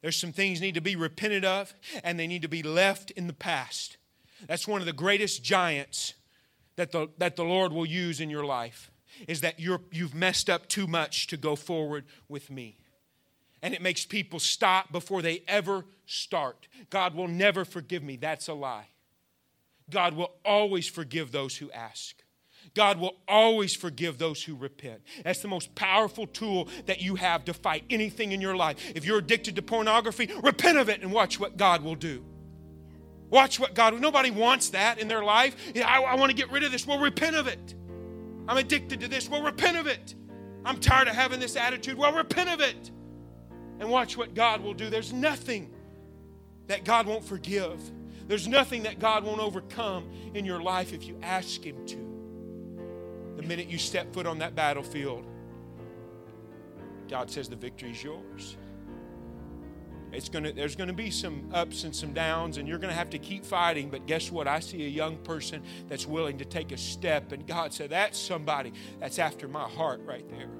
There's 0.00 0.16
some 0.16 0.32
things 0.32 0.60
need 0.60 0.74
to 0.74 0.80
be 0.80 0.96
repented 0.96 1.44
of 1.44 1.74
and 2.04 2.18
they 2.18 2.26
need 2.26 2.42
to 2.42 2.48
be 2.48 2.62
left 2.62 3.10
in 3.12 3.26
the 3.26 3.32
past. 3.32 3.96
That's 4.46 4.68
one 4.68 4.80
of 4.80 4.86
the 4.86 4.92
greatest 4.92 5.42
giants 5.42 6.14
that 6.76 6.92
the, 6.92 7.08
that 7.18 7.36
the 7.36 7.44
Lord 7.44 7.72
will 7.72 7.86
use 7.86 8.20
in 8.20 8.30
your 8.30 8.44
life 8.44 8.90
is 9.26 9.40
that 9.40 9.60
you're, 9.60 9.80
you've 9.90 10.14
messed 10.14 10.50
up 10.50 10.68
too 10.68 10.86
much 10.86 11.26
to 11.28 11.36
go 11.36 11.56
forward 11.56 12.04
with 12.28 12.50
me. 12.50 12.76
And 13.62 13.72
it 13.72 13.80
makes 13.80 14.04
people 14.04 14.38
stop 14.38 14.92
before 14.92 15.22
they 15.22 15.42
ever 15.48 15.84
start. 16.06 16.68
God 16.90 17.14
will 17.14 17.28
never 17.28 17.64
forgive 17.64 18.02
me. 18.02 18.16
That's 18.16 18.48
a 18.48 18.54
lie. 18.54 18.88
God 19.90 20.14
will 20.14 20.32
always 20.44 20.88
forgive 20.88 21.32
those 21.32 21.56
who 21.56 21.70
ask. 21.72 22.16
God 22.74 22.98
will 22.98 23.16
always 23.28 23.74
forgive 23.74 24.18
those 24.18 24.42
who 24.42 24.56
repent. 24.56 25.02
That's 25.22 25.40
the 25.40 25.48
most 25.48 25.74
powerful 25.74 26.26
tool 26.26 26.68
that 26.86 27.02
you 27.02 27.16
have 27.16 27.44
to 27.44 27.54
fight 27.54 27.84
anything 27.90 28.32
in 28.32 28.40
your 28.40 28.56
life. 28.56 28.92
If 28.94 29.04
you're 29.04 29.18
addicted 29.18 29.56
to 29.56 29.62
pornography, 29.62 30.30
repent 30.42 30.78
of 30.78 30.88
it 30.88 31.02
and 31.02 31.12
watch 31.12 31.38
what 31.38 31.56
God 31.56 31.82
will 31.82 31.94
do. 31.94 32.24
Watch 33.30 33.58
what 33.60 33.74
God 33.74 34.00
Nobody 34.00 34.30
wants 34.30 34.70
that 34.70 34.98
in 34.98 35.08
their 35.08 35.24
life. 35.24 35.56
I, 35.76 36.02
I 36.02 36.14
want 36.14 36.30
to 36.30 36.36
get 36.36 36.50
rid 36.50 36.62
of 36.62 36.72
this. 36.72 36.86
Well, 36.86 36.98
repent 36.98 37.36
of 37.36 37.46
it. 37.46 37.74
I'm 38.48 38.56
addicted 38.56 39.00
to 39.00 39.08
this. 39.08 39.28
Well, 39.28 39.42
repent 39.42 39.76
of 39.76 39.86
it. 39.86 40.14
I'm 40.64 40.78
tired 40.78 41.08
of 41.08 41.14
having 41.14 41.40
this 41.40 41.56
attitude. 41.56 41.96
Well, 41.96 42.12
repent 42.12 42.48
of 42.48 42.60
it. 42.60 42.90
And 43.80 43.90
watch 43.90 44.16
what 44.16 44.34
God 44.34 44.62
will 44.62 44.74
do. 44.74 44.88
There's 44.88 45.12
nothing 45.12 45.74
that 46.68 46.84
God 46.84 47.06
won't 47.06 47.24
forgive. 47.24 47.80
There's 48.26 48.48
nothing 48.48 48.84
that 48.84 48.98
God 48.98 49.24
won't 49.24 49.40
overcome 49.40 50.10
in 50.34 50.44
your 50.44 50.62
life 50.62 50.92
if 50.92 51.06
you 51.06 51.18
ask 51.22 51.64
Him 51.64 51.84
to. 51.86 51.96
The 53.36 53.42
minute 53.42 53.68
you 53.68 53.78
step 53.78 54.12
foot 54.14 54.26
on 54.26 54.38
that 54.38 54.54
battlefield, 54.54 55.24
God 57.08 57.30
says 57.30 57.48
the 57.48 57.56
victory 57.56 57.90
is 57.90 58.02
yours. 58.02 58.56
It's 60.12 60.28
gonna, 60.28 60.52
there's 60.52 60.76
going 60.76 60.88
to 60.88 60.94
be 60.94 61.10
some 61.10 61.50
ups 61.52 61.82
and 61.82 61.94
some 61.94 62.12
downs, 62.12 62.56
and 62.56 62.68
you're 62.68 62.78
going 62.78 62.92
to 62.92 62.96
have 62.96 63.10
to 63.10 63.18
keep 63.18 63.44
fighting. 63.44 63.90
But 63.90 64.06
guess 64.06 64.30
what? 64.30 64.46
I 64.46 64.60
see 64.60 64.84
a 64.84 64.88
young 64.88 65.16
person 65.18 65.62
that's 65.88 66.06
willing 66.06 66.38
to 66.38 66.44
take 66.44 66.70
a 66.70 66.78
step, 66.78 67.32
and 67.32 67.46
God 67.46 67.74
said, 67.74 67.90
That's 67.90 68.18
somebody 68.18 68.72
that's 69.00 69.18
after 69.18 69.48
my 69.48 69.68
heart 69.68 70.00
right 70.04 70.28
there 70.30 70.50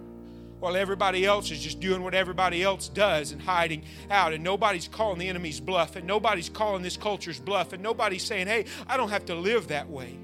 while 0.65 0.77
everybody 0.77 1.27
else 1.27 1.51
is 1.51 1.61
just 1.61 1.79
doing 1.79 2.03
what 2.03 2.15
everybody 2.15 2.63
else 2.63 2.89
does 2.89 3.33
and 3.33 3.43
hiding 3.43 3.85
out. 4.11 4.33
And 4.33 4.43
nobody's 4.43 4.89
calling 4.89 5.19
the 5.19 5.29
enemy's 5.29 5.61
bluff, 5.61 5.95
and 5.95 6.07
nobody's 6.07 6.49
calling 6.49 6.83
this 6.83 6.97
culture's 6.97 7.39
bluff, 7.39 7.75
and 7.75 7.83
nobody's 7.83 8.25
saying, 8.25 8.47
hey, 8.47 8.65
I 8.89 8.97
don't 8.97 9.11
have 9.11 9.27
to 9.27 9.35
live 9.35 9.69
that 9.69 9.91
way. 9.91 10.19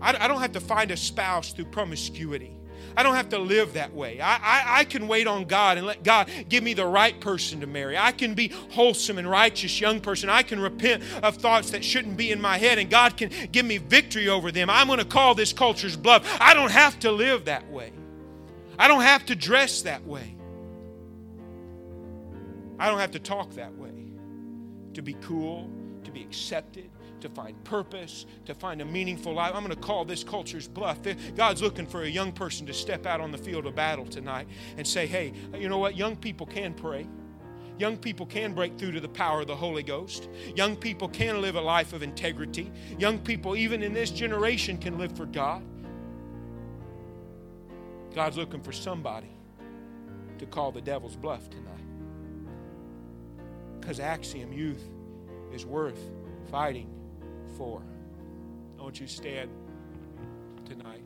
I, 0.00 0.26
don't 0.26 0.40
have 0.40 0.52
to 0.52 0.60
find 0.60 0.90
a 0.90 0.96
spouse 0.96 1.52
through 1.52 1.66
promiscuity. 1.66 2.52
I 2.96 3.02
don't 3.02 3.14
have 3.14 3.28
to 3.30 3.38
live 3.38 3.74
that 3.74 3.92
way. 3.92 4.20
I, 4.20 4.36
I, 4.36 4.64
I, 4.80 4.84
can 4.84 5.06
wait 5.06 5.26
on 5.26 5.44
God 5.44 5.76
and 5.76 5.86
let 5.86 6.02
God 6.02 6.30
give 6.48 6.64
me 6.64 6.72
the 6.72 6.86
right 6.86 7.18
person 7.20 7.60
to 7.60 7.66
marry. 7.66 7.98
I 7.98 8.12
can 8.12 8.32
be 8.32 8.48
wholesome 8.70 9.18
and 9.18 9.28
righteous 9.28 9.80
young 9.80 10.00
person. 10.00 10.30
I 10.30 10.42
can 10.42 10.60
repent 10.60 11.02
of 11.22 11.36
thoughts 11.36 11.70
that 11.70 11.84
shouldn't 11.84 12.16
be 12.16 12.30
in 12.30 12.40
my 12.40 12.56
head, 12.56 12.78
and 12.78 12.88
God 12.88 13.18
can 13.18 13.30
give 13.52 13.66
me 13.66 13.76
victory 13.76 14.28
over 14.28 14.50
them. 14.50 14.70
I'm 14.70 14.86
going 14.86 14.98
to 14.98 15.04
call 15.04 15.34
this 15.34 15.52
culture's 15.52 15.96
bluff. 15.96 16.26
I 16.40 16.54
don't 16.54 16.70
have 16.70 16.98
to 17.00 17.12
live 17.12 17.44
that 17.46 17.70
way. 17.70 17.92
I 18.78 18.88
don't 18.88 19.02
have 19.02 19.26
to 19.26 19.34
dress 19.34 19.82
that 19.82 20.04
way. 20.06 20.36
I 22.78 22.88
don't 22.88 22.98
have 22.98 23.12
to 23.12 23.18
talk 23.18 23.52
that 23.54 23.74
way. 23.76 24.12
To 24.94 25.02
be 25.02 25.14
cool, 25.14 25.70
to 26.04 26.10
be 26.10 26.22
accepted, 26.22 26.90
to 27.20 27.28
find 27.28 27.62
purpose, 27.64 28.26
to 28.44 28.54
find 28.54 28.80
a 28.82 28.84
meaningful 28.84 29.32
life. 29.32 29.52
I'm 29.54 29.62
going 29.62 29.74
to 29.74 29.80
call 29.80 30.04
this 30.04 30.22
culture's 30.22 30.68
bluff. 30.68 30.98
God's 31.34 31.62
looking 31.62 31.86
for 31.86 32.02
a 32.02 32.08
young 32.08 32.32
person 32.32 32.66
to 32.66 32.74
step 32.74 33.06
out 33.06 33.20
on 33.20 33.30
the 33.30 33.38
field 33.38 33.66
of 33.66 33.74
battle 33.74 34.06
tonight 34.06 34.48
and 34.76 34.86
say, 34.86 35.06
hey, 35.06 35.32
you 35.54 35.68
know 35.68 35.78
what? 35.78 35.96
Young 35.96 36.16
people 36.16 36.46
can 36.46 36.74
pray. 36.74 37.06
Young 37.78 37.98
people 37.98 38.24
can 38.24 38.54
break 38.54 38.78
through 38.78 38.92
to 38.92 39.00
the 39.00 39.08
power 39.08 39.42
of 39.42 39.46
the 39.46 39.56
Holy 39.56 39.82
Ghost. 39.82 40.30
Young 40.54 40.76
people 40.76 41.08
can 41.08 41.42
live 41.42 41.56
a 41.56 41.60
life 41.60 41.92
of 41.92 42.02
integrity. 42.02 42.72
Young 42.98 43.18
people, 43.18 43.54
even 43.54 43.82
in 43.82 43.92
this 43.92 44.10
generation, 44.10 44.78
can 44.78 44.96
live 44.96 45.14
for 45.14 45.26
God. 45.26 45.62
God's 48.16 48.38
looking 48.38 48.62
for 48.62 48.72
somebody 48.72 49.28
to 50.38 50.46
call 50.46 50.72
the 50.72 50.80
devil's 50.80 51.14
bluff 51.14 51.50
tonight. 51.50 51.84
Because 53.78 54.00
Axiom 54.00 54.54
Youth 54.54 54.82
is 55.52 55.66
worth 55.66 56.00
fighting 56.50 56.88
for. 57.58 57.82
I 58.78 58.82
want 58.82 58.98
you 59.00 59.06
to 59.06 59.12
stand 59.12 59.50
tonight. 60.64 61.02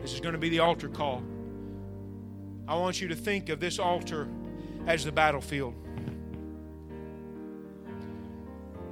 This 0.00 0.12
is 0.12 0.20
going 0.20 0.34
to 0.34 0.38
be 0.38 0.50
the 0.50 0.60
altar 0.60 0.88
call. 0.88 1.20
I 2.68 2.76
want 2.76 3.00
you 3.00 3.08
to 3.08 3.16
think 3.16 3.48
of 3.48 3.58
this 3.58 3.80
altar 3.80 4.28
as 4.86 5.04
the 5.04 5.10
battlefield. 5.10 5.74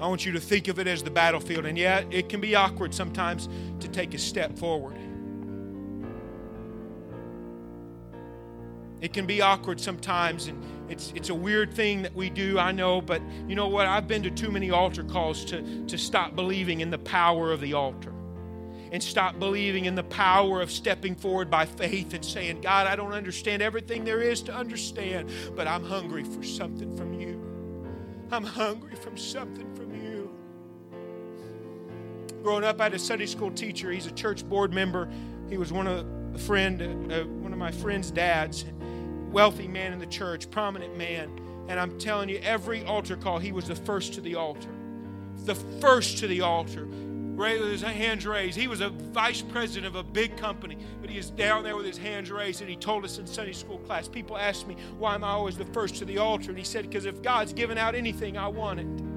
I 0.00 0.08
want 0.08 0.26
you 0.26 0.32
to 0.32 0.40
think 0.40 0.66
of 0.66 0.80
it 0.80 0.88
as 0.88 1.04
the 1.04 1.10
battlefield. 1.10 1.66
And 1.66 1.78
yet, 1.78 2.04
it 2.10 2.28
can 2.28 2.40
be 2.40 2.56
awkward 2.56 2.92
sometimes 2.92 3.48
to 3.78 3.86
take 3.86 4.12
a 4.12 4.18
step 4.18 4.58
forward. 4.58 4.96
It 9.00 9.12
can 9.12 9.26
be 9.26 9.40
awkward 9.40 9.80
sometimes, 9.80 10.48
and 10.48 10.64
it's, 10.90 11.12
it's 11.14 11.28
a 11.28 11.34
weird 11.34 11.72
thing 11.72 12.02
that 12.02 12.14
we 12.14 12.30
do, 12.30 12.58
I 12.58 12.72
know, 12.72 13.00
but 13.00 13.22
you 13.46 13.54
know 13.54 13.68
what? 13.68 13.86
I've 13.86 14.08
been 14.08 14.22
to 14.24 14.30
too 14.30 14.50
many 14.50 14.70
altar 14.70 15.04
calls 15.04 15.44
to, 15.46 15.86
to 15.86 15.98
stop 15.98 16.34
believing 16.34 16.80
in 16.80 16.90
the 16.90 16.98
power 16.98 17.52
of 17.52 17.60
the 17.60 17.74
altar 17.74 18.12
and 18.90 19.02
stop 19.02 19.38
believing 19.38 19.84
in 19.84 19.94
the 19.94 20.02
power 20.04 20.60
of 20.60 20.70
stepping 20.70 21.14
forward 21.14 21.50
by 21.50 21.66
faith 21.66 22.14
and 22.14 22.24
saying, 22.24 22.60
God, 22.60 22.86
I 22.86 22.96
don't 22.96 23.12
understand 23.12 23.62
everything 23.62 24.04
there 24.04 24.22
is 24.22 24.42
to 24.42 24.54
understand, 24.54 25.30
but 25.54 25.68
I'm 25.68 25.84
hungry 25.84 26.24
for 26.24 26.42
something 26.42 26.96
from 26.96 27.12
you. 27.12 27.38
I'm 28.30 28.44
hungry 28.44 28.94
from 28.94 29.16
something 29.16 29.74
from 29.74 29.94
you. 29.94 30.30
Growing 32.42 32.64
up, 32.64 32.80
I 32.80 32.84
had 32.84 32.94
a 32.94 32.98
Sunday 32.98 33.26
school 33.26 33.50
teacher. 33.50 33.90
He's 33.90 34.06
a 34.06 34.12
church 34.12 34.48
board 34.48 34.72
member. 34.72 35.08
He 35.48 35.58
was 35.58 35.72
one 35.72 35.86
of 35.86 36.06
friend, 36.38 37.12
uh, 37.12 37.24
one 37.24 37.52
of 37.52 37.58
my 37.58 37.72
friend's 37.72 38.10
dads 38.10 38.64
wealthy 39.30 39.68
man 39.68 39.92
in 39.92 39.98
the 39.98 40.06
church, 40.06 40.50
prominent 40.50 40.96
man. 40.96 41.30
And 41.68 41.78
I'm 41.78 41.98
telling 41.98 42.28
you, 42.28 42.38
every 42.38 42.84
altar 42.84 43.16
call, 43.16 43.38
he 43.38 43.52
was 43.52 43.68
the 43.68 43.76
first 43.76 44.14
to 44.14 44.20
the 44.20 44.34
altar. 44.34 44.70
The 45.44 45.54
first 45.54 46.18
to 46.18 46.26
the 46.26 46.40
altar. 46.40 46.86
With 46.86 47.70
his 47.70 47.82
hands 47.82 48.26
raised. 48.26 48.58
He 48.58 48.66
was 48.66 48.80
a 48.80 48.88
vice 48.88 49.42
president 49.42 49.86
of 49.86 49.94
a 49.94 50.02
big 50.02 50.36
company, 50.36 50.76
but 51.00 51.08
he 51.08 51.18
is 51.18 51.30
down 51.30 51.62
there 51.62 51.76
with 51.76 51.86
his 51.86 51.96
hands 51.96 52.32
raised. 52.32 52.62
And 52.62 52.68
he 52.68 52.74
told 52.74 53.04
us 53.04 53.18
in 53.18 53.28
Sunday 53.28 53.52
school 53.52 53.78
class, 53.78 54.08
people 54.08 54.36
asked 54.36 54.66
me, 54.66 54.76
why 54.98 55.14
am 55.14 55.22
I 55.22 55.30
always 55.30 55.56
the 55.56 55.66
first 55.66 55.94
to 55.96 56.04
the 56.04 56.18
altar? 56.18 56.48
And 56.48 56.58
he 56.58 56.64
said, 56.64 56.88
because 56.88 57.04
if 57.04 57.22
God's 57.22 57.52
given 57.52 57.78
out 57.78 57.94
anything, 57.94 58.36
I 58.36 58.48
want 58.48 58.80
it. 58.80 59.07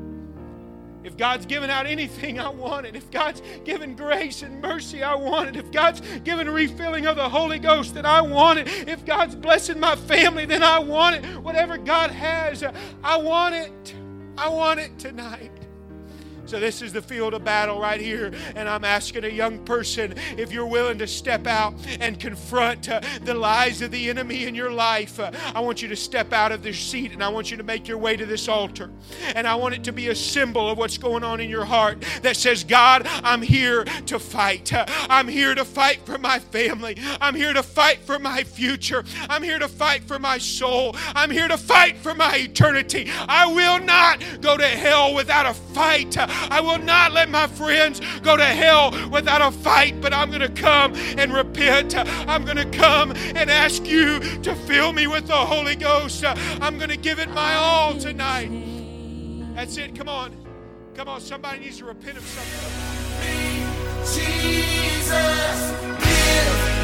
If 1.03 1.17
God's 1.17 1.45
given 1.45 1.69
out 1.69 1.85
anything, 1.85 2.39
I 2.39 2.49
want 2.49 2.85
it. 2.85 2.95
If 2.95 3.09
God's 3.09 3.41
given 3.63 3.95
grace 3.95 4.43
and 4.43 4.61
mercy, 4.61 5.03
I 5.03 5.15
want 5.15 5.49
it. 5.49 5.55
If 5.55 5.71
God's 5.71 6.01
given 6.19 6.49
refilling 6.49 7.07
of 7.07 7.15
the 7.15 7.27
Holy 7.27 7.59
Ghost, 7.59 7.95
then 7.95 8.05
I 8.05 8.21
want 8.21 8.59
it. 8.59 8.67
If 8.87 9.05
God's 9.05 9.35
blessing 9.35 9.79
my 9.79 9.95
family, 9.95 10.45
then 10.45 10.63
I 10.63 10.79
want 10.79 11.17
it. 11.17 11.25
Whatever 11.41 11.77
God 11.77 12.11
has, 12.11 12.63
I 13.03 13.17
want 13.17 13.55
it. 13.55 13.95
I 14.37 14.49
want 14.49 14.79
it 14.79 14.97
tonight. 14.99 15.51
So, 16.51 16.59
this 16.59 16.81
is 16.81 16.91
the 16.91 17.01
field 17.01 17.33
of 17.33 17.45
battle 17.45 17.79
right 17.79 18.01
here. 18.01 18.29
And 18.57 18.67
I'm 18.67 18.83
asking 18.83 19.23
a 19.23 19.29
young 19.29 19.63
person 19.63 20.15
if 20.37 20.51
you're 20.51 20.67
willing 20.67 20.97
to 20.97 21.07
step 21.07 21.47
out 21.47 21.73
and 22.01 22.19
confront 22.19 22.89
uh, 22.89 22.99
the 23.23 23.33
lies 23.33 23.81
of 23.81 23.91
the 23.91 24.09
enemy 24.09 24.43
in 24.43 24.53
your 24.53 24.69
life. 24.69 25.17
Uh, 25.17 25.31
I 25.55 25.61
want 25.61 25.81
you 25.81 25.87
to 25.87 25.95
step 25.95 26.33
out 26.33 26.51
of 26.51 26.61
this 26.61 26.77
seat 26.77 27.13
and 27.13 27.23
I 27.23 27.29
want 27.29 27.51
you 27.51 27.55
to 27.55 27.63
make 27.63 27.87
your 27.87 27.97
way 27.97 28.17
to 28.17 28.25
this 28.25 28.49
altar. 28.49 28.91
And 29.33 29.47
I 29.47 29.55
want 29.55 29.75
it 29.75 29.83
to 29.85 29.93
be 29.93 30.09
a 30.09 30.15
symbol 30.15 30.69
of 30.69 30.77
what's 30.77 30.97
going 30.97 31.23
on 31.23 31.39
in 31.39 31.49
your 31.49 31.63
heart 31.63 32.03
that 32.21 32.35
says, 32.35 32.65
God, 32.65 33.07
I'm 33.23 33.41
here 33.41 33.85
to 33.85 34.19
fight. 34.19 34.73
Uh, 34.73 34.85
I'm 35.09 35.29
here 35.29 35.55
to 35.55 35.63
fight 35.63 36.05
for 36.05 36.17
my 36.17 36.39
family. 36.39 36.97
I'm 37.21 37.33
here 37.33 37.53
to 37.53 37.63
fight 37.63 37.99
for 37.99 38.19
my 38.19 38.43
future. 38.43 39.05
I'm 39.29 39.41
here 39.41 39.57
to 39.57 39.69
fight 39.69 40.03
for 40.03 40.19
my 40.19 40.37
soul. 40.37 40.97
I'm 41.15 41.31
here 41.31 41.47
to 41.47 41.57
fight 41.57 41.95
for 41.95 42.13
my 42.13 42.35
eternity. 42.35 43.09
I 43.09 43.45
will 43.45 43.79
not 43.79 44.21
go 44.41 44.57
to 44.57 44.67
hell 44.67 45.15
without 45.15 45.45
a 45.45 45.53
fight. 45.53 46.17
I 46.49 46.61
will 46.61 46.79
not 46.79 47.11
let 47.11 47.29
my 47.29 47.47
friends 47.47 48.01
go 48.21 48.37
to 48.37 48.45
hell 48.45 48.91
without 49.09 49.41
a 49.41 49.51
fight, 49.51 50.01
but 50.01 50.13
I'm 50.13 50.29
going 50.29 50.41
to 50.41 50.49
come 50.49 50.93
and 50.95 51.33
repent. 51.33 51.95
I'm 51.95 52.45
going 52.45 52.57
to 52.57 52.69
come 52.77 53.11
and 53.11 53.49
ask 53.49 53.85
you 53.85 54.19
to 54.19 54.55
fill 54.55 54.93
me 54.93 55.07
with 55.07 55.27
the 55.27 55.33
Holy 55.33 55.75
Ghost. 55.75 56.23
I'm 56.25 56.77
going 56.77 56.89
to 56.89 56.97
give 56.97 57.19
it 57.19 57.29
my 57.29 57.55
all 57.55 57.97
tonight. 57.97 58.49
That's 59.55 59.77
it. 59.77 59.95
Come 59.95 60.09
on. 60.09 60.35
Come 60.95 61.07
on. 61.07 61.21
Somebody 61.21 61.59
needs 61.59 61.77
to 61.79 61.85
repent 61.85 62.17
of 62.17 62.25
something. 62.25 62.91
Jesus, 64.03 65.71
give 65.99 66.80